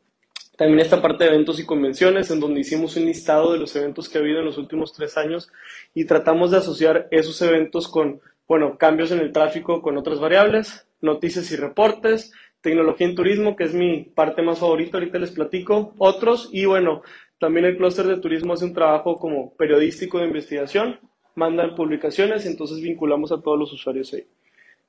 también 0.57 0.79
esta 0.79 1.01
parte 1.01 1.23
de 1.23 1.31
eventos 1.31 1.59
y 1.59 1.65
convenciones, 1.65 2.31
en 2.31 2.39
donde 2.39 2.61
hicimos 2.61 2.95
un 2.95 3.05
listado 3.05 3.53
de 3.53 3.59
los 3.59 3.75
eventos 3.75 4.09
que 4.09 4.17
ha 4.17 4.21
habido 4.21 4.39
en 4.39 4.45
los 4.45 4.57
últimos 4.57 4.93
tres 4.93 5.17
años 5.17 5.51
y 5.93 6.05
tratamos 6.05 6.51
de 6.51 6.57
asociar 6.57 7.07
esos 7.11 7.41
eventos 7.41 7.87
con, 7.87 8.21
bueno, 8.47 8.77
cambios 8.77 9.11
en 9.11 9.19
el 9.19 9.31
tráfico 9.31 9.81
con 9.81 9.97
otras 9.97 10.19
variables, 10.19 10.87
noticias 11.01 11.51
y 11.51 11.55
reportes, 11.55 12.31
tecnología 12.61 13.07
en 13.07 13.15
turismo, 13.15 13.55
que 13.55 13.65
es 13.65 13.73
mi 13.73 14.03
parte 14.03 14.41
más 14.41 14.59
favorita, 14.59 14.97
ahorita 14.97 15.19
les 15.19 15.31
platico, 15.31 15.93
otros, 15.97 16.49
y 16.51 16.65
bueno, 16.65 17.03
también 17.39 17.65
el 17.65 17.77
clúster 17.77 18.07
de 18.07 18.17
turismo 18.17 18.53
hace 18.53 18.65
un 18.65 18.73
trabajo 18.73 19.17
como 19.17 19.53
periodístico 19.55 20.19
de 20.19 20.27
investigación, 20.27 20.99
mandan 21.35 21.75
publicaciones, 21.75 22.45
entonces 22.45 22.81
vinculamos 22.81 23.31
a 23.31 23.41
todos 23.41 23.59
los 23.59 23.73
usuarios 23.73 24.13
ahí. 24.13 24.25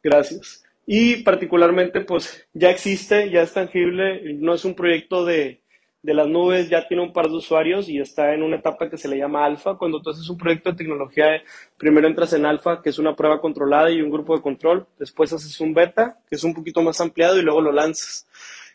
Gracias. 0.03 0.66
Y 0.87 1.25
particularmente, 1.25 2.01
pues 2.03 2.49
ya 2.53 2.71
existe, 2.71 3.29
ya 3.31 3.43
es 3.43 3.53
tangible, 3.53 4.35
no 4.35 4.55
es 4.55 4.65
un 4.65 4.75
proyecto 4.75 5.25
de, 5.25 5.63
de 6.07 6.15
las 6.15 6.29
nubes, 6.29 6.71
ya 6.71 6.87
tiene 6.87 7.03
un 7.03 7.13
par 7.13 7.27
de 7.27 7.35
usuarios 7.35 7.89
y 7.89 7.99
está 7.99 8.33
en 8.33 8.45
una 8.45 8.59
etapa 8.59 8.89
que 8.89 8.97
se 8.97 9.09
le 9.09 9.19
llama 9.19 9.45
alfa. 9.45 9.77
Cuando 9.77 10.01
tú 10.01 10.11
haces 10.11 10.29
un 10.31 10.39
proyecto 10.39 10.71
de 10.71 10.77
tecnología, 10.77 11.43
primero 11.77 12.07
entras 12.07 12.33
en 12.35 12.47
alfa, 12.47 12.81
que 12.81 12.91
es 12.91 13.01
una 13.01 13.17
prueba 13.17 13.41
controlada 13.41 13.91
y 13.91 14.01
un 14.01 14.11
grupo 14.11 14.37
de 14.37 14.43
control, 14.43 14.87
después 15.01 15.33
haces 15.33 15.61
un 15.61 15.75
beta, 15.75 16.21
que 16.31 16.37
es 16.37 16.45
un 16.45 16.55
poquito 16.55 16.81
más 16.83 17.01
ampliado 17.01 17.37
y 17.39 17.43
luego 17.43 17.61
lo 17.61 17.73
lanzas. 17.73 18.29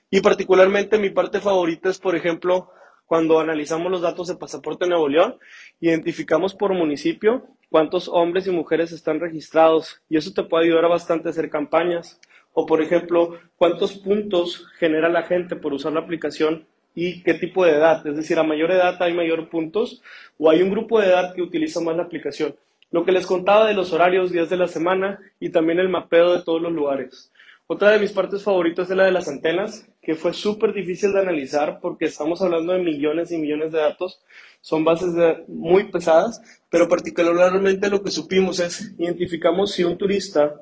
Y 0.10 0.20
particularmente 0.20 1.00
mi 1.00 1.12
parte 1.12 1.40
favorita 1.40 1.90
es, 1.90 1.98
por 1.98 2.18
ejemplo, 2.18 2.70
cuando 3.12 3.42
analizamos 3.42 3.92
los 3.92 4.02
datos 4.02 4.30
de 4.30 4.38
Pasaporte 4.38 4.88
Nuevo 4.88 5.10
León, 5.10 5.36
identificamos 5.82 6.56
por 6.56 6.74
municipio 6.74 7.46
cuántos 7.70 8.08
hombres 8.08 8.48
y 8.48 8.52
mujeres 8.52 8.94
están 8.94 9.20
registrados 9.20 10.02
y 10.08 10.16
eso 10.16 10.32
te 10.34 10.44
puede 10.44 10.68
ayudar 10.68 10.88
bastante 10.88 11.28
a 11.28 11.32
hacer 11.32 11.50
campañas. 11.50 12.22
O, 12.54 12.66
por 12.66 12.82
ejemplo, 12.82 13.38
cuántos 13.58 13.98
puntos 13.98 14.66
genera 14.80 15.10
la 15.10 15.24
gente 15.24 15.58
por 15.58 15.74
usar 15.74 15.92
la 15.92 16.00
aplicación 16.00 16.66
y 16.96 17.22
qué 17.24 17.34
tipo 17.34 17.66
de 17.66 17.72
edad. 17.72 18.08
Es 18.08 18.16
decir, 18.16 18.40
a 18.40 18.44
mayor 18.44 18.72
edad 18.72 18.96
hay 19.04 19.14
mayor 19.14 19.50
puntos 19.50 20.02
o 20.38 20.50
hay 20.50 20.62
un 20.62 20.72
grupo 20.72 21.02
de 21.02 21.08
edad 21.08 21.36
que 21.36 21.42
utiliza 21.42 21.82
más 21.82 21.98
la 21.98 22.04
aplicación. 22.04 22.56
Lo 22.92 23.04
que 23.04 23.12
les 23.12 23.28
contaba 23.28 23.68
de 23.68 23.74
los 23.74 23.92
horarios, 23.92 24.32
días 24.32 24.50
de 24.50 24.56
la 24.56 24.70
semana 24.70 25.20
y 25.38 25.50
también 25.50 25.80
el 25.80 25.90
mapeo 25.90 26.32
de 26.32 26.44
todos 26.44 26.62
los 26.62 26.72
lugares. 26.72 27.31
Otra 27.74 27.92
de 27.92 28.00
mis 28.00 28.12
partes 28.12 28.44
favoritas 28.44 28.90
es 28.90 28.98
la 28.98 29.06
de 29.06 29.14
las 29.14 29.30
antenas, 29.30 29.88
que 30.02 30.16
fue 30.16 30.34
súper 30.34 30.74
difícil 30.74 31.14
de 31.14 31.22
analizar 31.22 31.80
porque 31.80 32.04
estamos 32.04 32.42
hablando 32.42 32.74
de 32.74 32.84
millones 32.84 33.32
y 33.32 33.38
millones 33.38 33.72
de 33.72 33.80
datos. 33.80 34.22
Son 34.60 34.84
bases 34.84 35.14
muy 35.48 35.86
pesadas, 35.86 36.42
pero 36.70 36.90
particularmente 36.90 37.90
lo 37.90 38.04
que 38.04 38.12
supimos 38.12 38.60
es, 38.60 38.94
identificamos 38.98 39.72
si 39.72 39.86
un 39.86 39.98
turista 39.98 40.62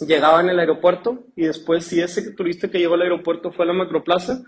llegaba 0.00 0.40
en 0.40 0.48
el 0.48 0.58
aeropuerto 0.58 1.26
y 1.36 1.42
después 1.42 1.84
si 1.84 2.00
ese 2.00 2.32
turista 2.32 2.70
que 2.70 2.78
llegó 2.78 2.94
al 2.94 3.02
aeropuerto 3.02 3.52
fue 3.52 3.66
a 3.66 3.68
la 3.68 3.74
macroplaza 3.74 4.42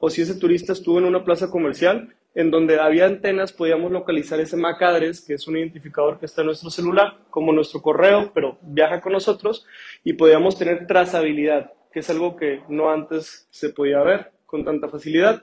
o 0.00 0.10
si 0.10 0.22
ese 0.22 0.34
turista 0.34 0.72
estuvo 0.72 0.98
en 0.98 1.04
una 1.04 1.24
plaza 1.24 1.50
comercial 1.50 2.14
en 2.34 2.50
donde 2.50 2.80
había 2.80 3.06
antenas, 3.06 3.52
podíamos 3.52 3.90
localizar 3.92 4.40
ese 4.40 4.56
MAC 4.56 4.82
address, 4.82 5.20
que 5.20 5.34
es 5.34 5.46
un 5.46 5.56
identificador 5.56 6.18
que 6.18 6.26
está 6.26 6.42
en 6.42 6.46
nuestro 6.46 6.70
celular, 6.70 7.18
como 7.28 7.52
nuestro 7.52 7.82
correo, 7.82 8.30
pero 8.32 8.58
viaja 8.62 9.00
con 9.00 9.12
nosotros, 9.12 9.66
y 10.04 10.12
podíamos 10.12 10.56
tener 10.56 10.86
trazabilidad, 10.86 11.72
que 11.92 12.00
es 12.00 12.10
algo 12.10 12.36
que 12.36 12.62
no 12.68 12.90
antes 12.90 13.48
se 13.50 13.70
podía 13.70 14.00
ver 14.02 14.30
con 14.46 14.64
tanta 14.64 14.88
facilidad. 14.88 15.42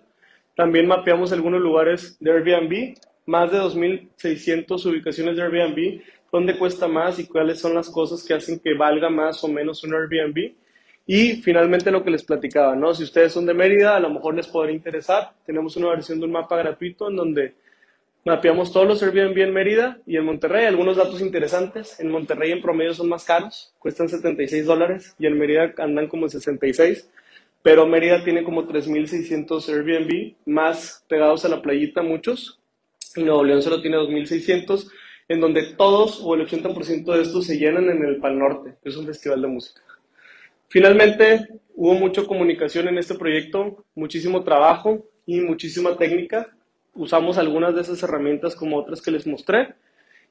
También 0.55 0.87
mapeamos 0.87 1.31
algunos 1.31 1.61
lugares 1.61 2.17
de 2.19 2.31
Airbnb, 2.31 2.97
más 3.25 3.51
de 3.51 3.59
2.600 3.59 4.85
ubicaciones 4.85 5.35
de 5.35 5.43
Airbnb, 5.43 6.01
dónde 6.31 6.57
cuesta 6.57 6.87
más 6.87 7.19
y 7.19 7.27
cuáles 7.27 7.59
son 7.59 7.75
las 7.75 7.89
cosas 7.89 8.23
que 8.25 8.33
hacen 8.33 8.59
que 8.59 8.73
valga 8.73 9.09
más 9.09 9.43
o 9.43 9.49
menos 9.49 9.83
un 9.83 9.93
Airbnb. 9.93 10.53
Y 11.09 11.41
finalmente 11.41 11.89
lo 11.89 12.03
que 12.03 12.11
les 12.11 12.23
platicaba, 12.23 12.75
¿no? 12.75 12.93
Si 12.93 13.03
ustedes 13.03 13.31
son 13.31 13.45
de 13.45 13.53
Mérida, 13.53 13.95
a 13.95 13.99
lo 14.01 14.09
mejor 14.09 14.35
les 14.35 14.47
podría 14.47 14.75
interesar. 14.75 15.31
Tenemos 15.45 15.77
una 15.77 15.89
versión 15.89 16.19
de 16.19 16.25
un 16.25 16.33
mapa 16.33 16.57
gratuito 16.57 17.09
en 17.09 17.15
donde 17.15 17.55
mapeamos 18.25 18.73
todos 18.73 18.85
los 18.85 19.01
Airbnb 19.01 19.37
en 19.37 19.53
Mérida 19.53 19.99
y 20.05 20.17
en 20.17 20.25
Monterrey. 20.25 20.65
Algunos 20.65 20.97
datos 20.97 21.21
interesantes. 21.21 21.97
En 22.01 22.11
Monterrey 22.11 22.51
en 22.51 22.61
promedio 22.61 22.93
son 22.93 23.07
más 23.07 23.23
caros, 23.23 23.73
cuestan 23.79 24.09
76 24.09 24.65
dólares 24.65 25.15
y 25.17 25.27
en 25.27 25.37
Mérida 25.39 25.73
andan 25.77 26.07
como 26.07 26.27
66. 26.27 27.09
pero 27.63 27.85
Mérida 27.85 28.23
tiene 28.23 28.43
como 28.43 28.67
3.600 28.67 29.69
Airbnb, 29.69 30.35
más 30.45 31.05
pegados 31.07 31.43
a 31.45 31.49
la 31.49 31.61
playita 31.61 32.01
muchos, 32.01 32.59
y 33.15 33.23
Nuevo 33.23 33.43
León 33.43 33.61
solo 33.61 33.81
tiene 33.81 33.97
2.600, 33.97 34.89
en 35.27 35.41
donde 35.41 35.73
todos 35.75 36.21
o 36.23 36.35
el 36.35 36.47
80% 36.47 37.13
de 37.13 37.21
estos 37.21 37.45
se 37.45 37.57
llenan 37.57 37.89
en 37.89 38.05
el 38.05 38.17
Pal 38.17 38.37
Norte, 38.39 38.75
es 38.83 38.95
un 38.95 39.05
festival 39.05 39.41
de 39.41 39.47
música. 39.47 39.81
Finalmente, 40.67 41.47
hubo 41.75 41.93
mucha 41.93 42.23
comunicación 42.23 42.87
en 42.87 42.97
este 42.97 43.15
proyecto, 43.15 43.85
muchísimo 43.95 44.43
trabajo 44.43 45.05
y 45.25 45.39
muchísima 45.41 45.95
técnica. 45.97 46.53
Usamos 46.93 47.37
algunas 47.37 47.75
de 47.75 47.81
esas 47.81 48.01
herramientas 48.03 48.55
como 48.55 48.77
otras 48.77 49.01
que 49.01 49.11
les 49.11 49.25
mostré. 49.25 49.75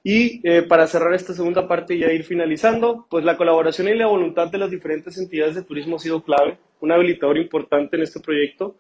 Y 0.03 0.41
eh, 0.49 0.63
para 0.63 0.87
cerrar 0.87 1.15
esta 1.15 1.33
segunda 1.33 1.67
parte 1.67 1.95
y 1.95 1.99
ya 1.99 2.13
ir 2.13 2.23
finalizando, 2.23 3.07
pues 3.11 3.25
la 3.25 3.37
colaboración 3.37 3.89
y 3.89 3.95
la 3.95 4.07
voluntad 4.07 4.49
de 4.49 4.59
las 4.59 4.71
diferentes 4.71 5.19
entidades 5.19 5.57
de 5.57 5.65
turismo 5.65 5.97
ha 5.97 5.99
sido 5.99 6.23
clave, 6.23 6.59
un 6.81 6.93
habilitador 6.93 7.39
importante 7.39 7.97
en 7.97 8.03
este 8.03 8.21
proyecto. 8.21 8.77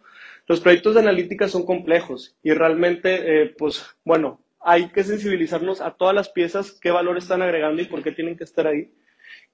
Los 0.46 0.60
proyectos 0.60 0.94
de 0.94 1.00
analítica 1.00 1.48
son 1.48 1.66
complejos 1.66 2.36
y 2.44 2.52
realmente, 2.52 3.42
eh, 3.42 3.54
pues 3.58 3.84
bueno, 4.04 4.40
hay 4.60 4.88
que 4.90 5.02
sensibilizarnos 5.02 5.80
a 5.80 5.92
todas 5.92 6.14
las 6.14 6.28
piezas, 6.28 6.72
qué 6.80 6.92
valor 6.92 7.18
están 7.18 7.42
agregando 7.42 7.82
y 7.82 7.86
por 7.86 8.02
qué 8.02 8.12
tienen 8.12 8.36
que 8.36 8.44
estar 8.44 8.66
ahí. 8.68 8.92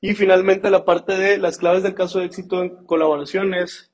Y 0.01 0.15
finalmente 0.15 0.71
la 0.71 0.85
parte 0.85 1.17
de 1.17 1.39
las 1.39 1.59
claves 1.59 1.83
del 1.83 1.95
caso 1.95 2.19
de 2.19 2.27
éxito 2.27 2.63
en 2.63 2.85
colaboración 2.87 3.55
es 3.55 3.93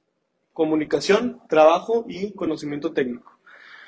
comunicación, 0.53 1.41
trabajo 1.49 2.05
y 2.09 2.33
conocimiento 2.35 2.93
técnico. 2.93 3.39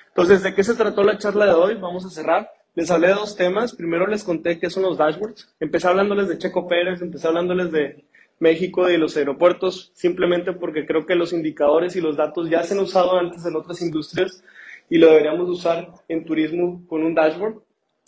Entonces, 0.08 0.42
¿de 0.42 0.54
qué 0.54 0.62
se 0.62 0.74
trató 0.74 1.02
la 1.02 1.18
charla 1.18 1.46
de 1.46 1.54
hoy? 1.54 1.74
Vamos 1.76 2.04
a 2.04 2.10
cerrar. 2.10 2.50
Les 2.74 2.90
hablé 2.90 3.08
de 3.08 3.14
dos 3.14 3.36
temas. 3.36 3.74
Primero 3.74 4.06
les 4.06 4.22
conté 4.22 4.58
qué 4.58 4.70
son 4.70 4.82
los 4.82 4.98
dashboards. 4.98 5.54
Empecé 5.60 5.88
hablándoles 5.88 6.28
de 6.28 6.38
Checo 6.38 6.68
Pérez, 6.68 7.00
empecé 7.00 7.26
hablándoles 7.26 7.72
de 7.72 8.04
México 8.40 8.88
y 8.88 8.92
de 8.92 8.98
los 8.98 9.16
aeropuertos, 9.16 9.92
simplemente 9.94 10.52
porque 10.52 10.86
creo 10.86 11.04
que 11.06 11.14
los 11.14 11.32
indicadores 11.32 11.94
y 11.94 12.00
los 12.00 12.16
datos 12.16 12.48
ya 12.48 12.62
se 12.62 12.74
han 12.74 12.80
usado 12.80 13.18
antes 13.18 13.44
en 13.44 13.54
otras 13.54 13.82
industrias 13.82 14.42
y 14.88 14.98
lo 14.98 15.08
deberíamos 15.08 15.48
usar 15.48 15.92
en 16.08 16.24
turismo 16.24 16.82
con 16.88 17.04
un 17.04 17.14
dashboard. 17.14 17.62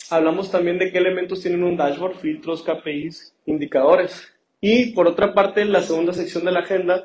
Hablamos 0.09 0.51
también 0.51 0.77
de 0.77 0.91
qué 0.91 0.97
elementos 0.97 1.41
tienen 1.41 1.63
un 1.63 1.77
dashboard, 1.77 2.15
filtros, 2.17 2.63
KPIs, 2.63 3.35
indicadores. 3.45 4.33
Y 4.59 4.93
por 4.93 5.07
otra 5.07 5.33
parte, 5.33 5.61
en 5.61 5.71
la 5.71 5.81
segunda 5.81 6.13
sección 6.13 6.45
de 6.45 6.51
la 6.51 6.59
agenda, 6.59 7.03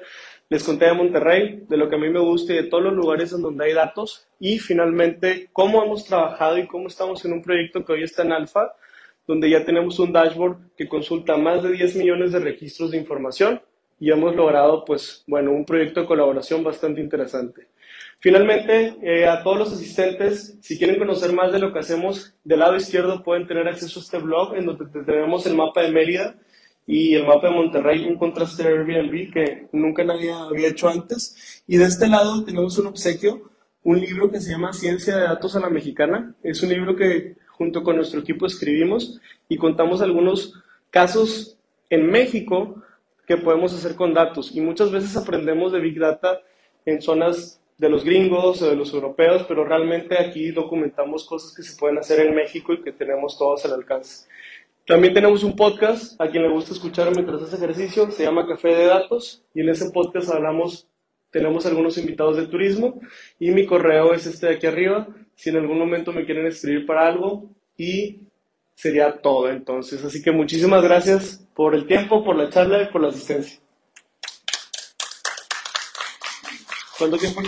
les 0.49 0.65
conté 0.65 0.87
de 0.87 0.95
Monterrey, 0.95 1.65
de 1.69 1.77
lo 1.77 1.89
que 1.89 1.97
a 1.97 1.99
mí 1.99 2.09
me 2.09 2.21
gusta 2.21 2.53
y 2.53 2.57
de 2.57 2.65
todos 2.65 2.83
los 2.83 2.95
lugares 2.95 3.33
en 3.33 3.43
donde 3.43 3.65
hay 3.65 3.73
datos. 3.73 4.29
Y 4.41 4.59
finalmente, 4.59 5.49
cómo 5.53 5.83
hemos 5.83 6.05
trabajado 6.05 6.59
y 6.59 6.67
cómo 6.67 6.89
estamos 6.89 7.25
en 7.25 7.33
un 7.33 7.43
proyecto 7.43 7.85
que 7.85 7.93
hoy 7.93 8.03
está 8.03 8.23
en 8.23 8.33
alfa, 8.33 8.73
donde 9.27 9.51
ya 9.51 9.65
tenemos 9.65 9.99
un 9.99 10.13
dashboard 10.13 10.75
que 10.77 10.89
consulta 10.89 11.37
más 11.37 11.63
de 11.63 11.73
10 11.73 11.97
millones 11.97 12.33
de 12.33 12.41
registros 12.41 12.91
de 12.91 12.99
información 12.99 13.61
y 14.01 14.11
hemos 14.11 14.35
logrado, 14.37 14.85
pues, 14.85 15.25
bueno, 15.27 15.53
un 15.53 15.65
proyecto 15.65 16.01
de 16.01 16.07
colaboración 16.07 16.63
bastante 16.63 17.01
interesante. 17.01 17.69
Finalmente, 18.21 18.97
eh, 19.03 19.27
a 19.27 19.43
todos 19.43 19.59
los 19.59 19.73
asistentes, 19.73 20.57
si 20.61 20.77
quieren 20.77 20.99
conocer 20.99 21.33
más 21.33 21.53
de 21.53 21.61
lo 21.61 21.73
que 21.73 21.79
hacemos, 21.79 22.35
del 22.43 22.59
lado 22.61 22.77
izquierdo 22.77 23.23
pueden 23.23 23.47
tener 23.47 23.69
acceso 23.69 24.01
a 24.01 24.03
este 24.03 24.19
blog 24.19 24.57
en 24.57 24.67
donde 24.67 24.87
tenemos 25.05 25.47
el 25.47 25.55
mapa 25.55 25.83
de 25.83 25.93
Mérida 25.93 26.37
y 26.85 27.15
el 27.15 27.27
mapa 27.27 27.49
de 27.49 27.55
Monterrey, 27.55 28.05
un 28.07 28.17
contraste 28.17 28.65
de 28.65 28.71
Airbnb 28.71 29.33
que 29.33 29.69
nunca 29.73 30.03
nadie 30.03 30.33
había 30.33 30.69
hecho 30.69 30.89
antes. 30.89 31.63
Y 31.69 31.77
de 31.77 31.85
este 31.85 32.09
lado 32.09 32.45
tenemos 32.45 32.77
un 32.79 32.89
obsequio, 32.89 33.51
un 33.85 34.01
libro 34.01 34.31
que 34.31 34.41
se 34.41 34.51
llama 34.51 34.73
Ciencia 34.73 35.17
de 35.17 35.23
Datos 35.23 35.55
a 35.55 35.61
la 35.61 35.71
Mexicana. 35.71 36.35
Es 36.43 36.63
un 36.63 36.71
libro 36.71 36.97
que 36.97 37.37
junto 37.51 37.85
con 37.85 37.97
nuestro 37.97 38.21
equipo 38.21 38.47
escribimos 38.47 39.21
y 39.49 39.57
contamos 39.59 40.03
algunos 40.03 40.55
casos 40.91 41.57
en 41.89 42.11
México 42.11 42.83
que 43.29 43.37
podemos 43.37 43.75
hacer 43.75 43.95
con 43.95 44.15
datos. 44.15 44.57
Y 44.57 44.63
muchas 44.63 44.91
veces 44.91 45.15
aprendemos 45.15 45.71
de 45.71 45.81
Big 45.81 45.99
Data 45.99 46.41
en 46.87 47.03
zonas 47.03 47.61
de 47.77 47.91
los 47.91 48.03
gringos 48.03 48.63
o 48.63 48.71
de 48.71 48.75
los 48.75 48.93
europeos, 48.95 49.45
pero 49.47 49.67
realmente 49.67 50.19
aquí 50.19 50.51
documentamos 50.51 51.27
cosas 51.27 51.55
que 51.55 51.63
se 51.63 51.79
pueden 51.79 51.99
hacer 51.99 52.27
en 52.27 52.35
México 52.35 52.73
y 52.73 52.83
que 52.83 52.91
tenemos 52.91 53.39
todos 53.39 53.67
al 53.67 53.75
alcance. 53.75 54.27
También 54.87 55.13
tenemos 55.13 55.45
un 55.45 55.55
podcast 55.55 56.19
a 56.19 56.31
quien 56.31 56.43
le 56.43 56.49
gusta 56.49 56.73
escuchar 56.73 57.11
mientras 57.11 57.43
hace 57.43 57.57
ejercicio, 57.57 58.11
se 58.11 58.25
llama 58.25 58.49
Café 58.49 58.69
de 58.69 58.87
Datos 58.87 59.45
y 59.55 59.61
en 59.61 59.69
ese 59.69 59.91
podcast 59.91 60.31
hablamos, 60.31 60.89
tenemos 61.31 61.67
algunos 61.67 61.99
invitados 61.99 62.39
de 62.39 62.47
turismo 62.47 62.99
y 63.39 63.51
mi 63.51 63.67
correo 63.67 64.15
es 64.15 64.27
este 64.27 64.47
de 64.47 64.55
aquí 64.55 64.67
arriba, 64.67 65.07
si 65.35 65.51
en 65.51 65.59
algún 65.59 65.79
momento 65.79 66.15
me 66.15 66.25
quieren 66.25 66.47
escribir 66.47 66.87
para 66.87 67.07
algo 67.07 67.51
y 67.77 68.28
sería 68.79 69.21
todo 69.21 69.51
entonces. 69.51 70.03
Así 70.05 70.23
que 70.23 70.31
muchísimas 70.31 70.81
gracias 70.83 71.45
por 71.55 71.75
el 71.75 71.87
tiempo, 71.87 72.25
por 72.25 72.37
la 72.37 72.49
charla 72.49 72.81
y 72.83 72.87
por 72.87 73.03
la 73.03 73.09
asistencia. 73.09 73.59
¿Cuánto 76.97 77.19
tiempo 77.19 77.43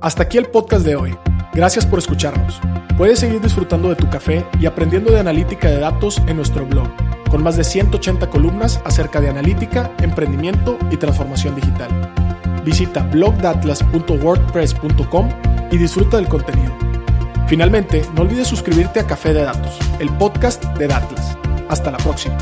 Hasta 0.00 0.22
aquí 0.22 0.38
el 0.38 0.46
podcast 0.46 0.86
de 0.86 0.96
hoy. 0.96 1.14
Gracias 1.52 1.84
por 1.86 1.98
escucharnos. 1.98 2.58
Puedes 2.96 3.18
seguir 3.18 3.42
disfrutando 3.42 3.90
de 3.90 3.96
tu 3.96 4.08
café 4.08 4.46
y 4.58 4.64
aprendiendo 4.66 5.12
de 5.12 5.20
analítica 5.20 5.70
de 5.70 5.78
datos 5.78 6.22
en 6.26 6.36
nuestro 6.36 6.64
blog, 6.66 6.88
con 7.30 7.42
más 7.42 7.58
de 7.58 7.64
180 7.64 8.30
columnas 8.30 8.80
acerca 8.84 9.20
de 9.20 9.28
analítica, 9.28 9.94
emprendimiento 10.02 10.78
y 10.90 10.96
transformación 10.96 11.54
digital. 11.54 11.90
Visita 12.64 13.02
blogdatlas.wordpress.com 13.02 15.28
y 15.70 15.76
disfruta 15.78 16.16
del 16.16 16.28
contenido. 16.28 16.91
Finalmente, 17.52 18.02
no 18.14 18.22
olvides 18.22 18.48
suscribirte 18.48 18.98
a 18.98 19.06
Café 19.06 19.34
de 19.34 19.42
Datos, 19.42 19.78
el 19.98 20.08
podcast 20.16 20.64
de 20.78 20.88
Datlas. 20.88 21.36
Hasta 21.68 21.90
la 21.90 21.98
próxima. 21.98 22.38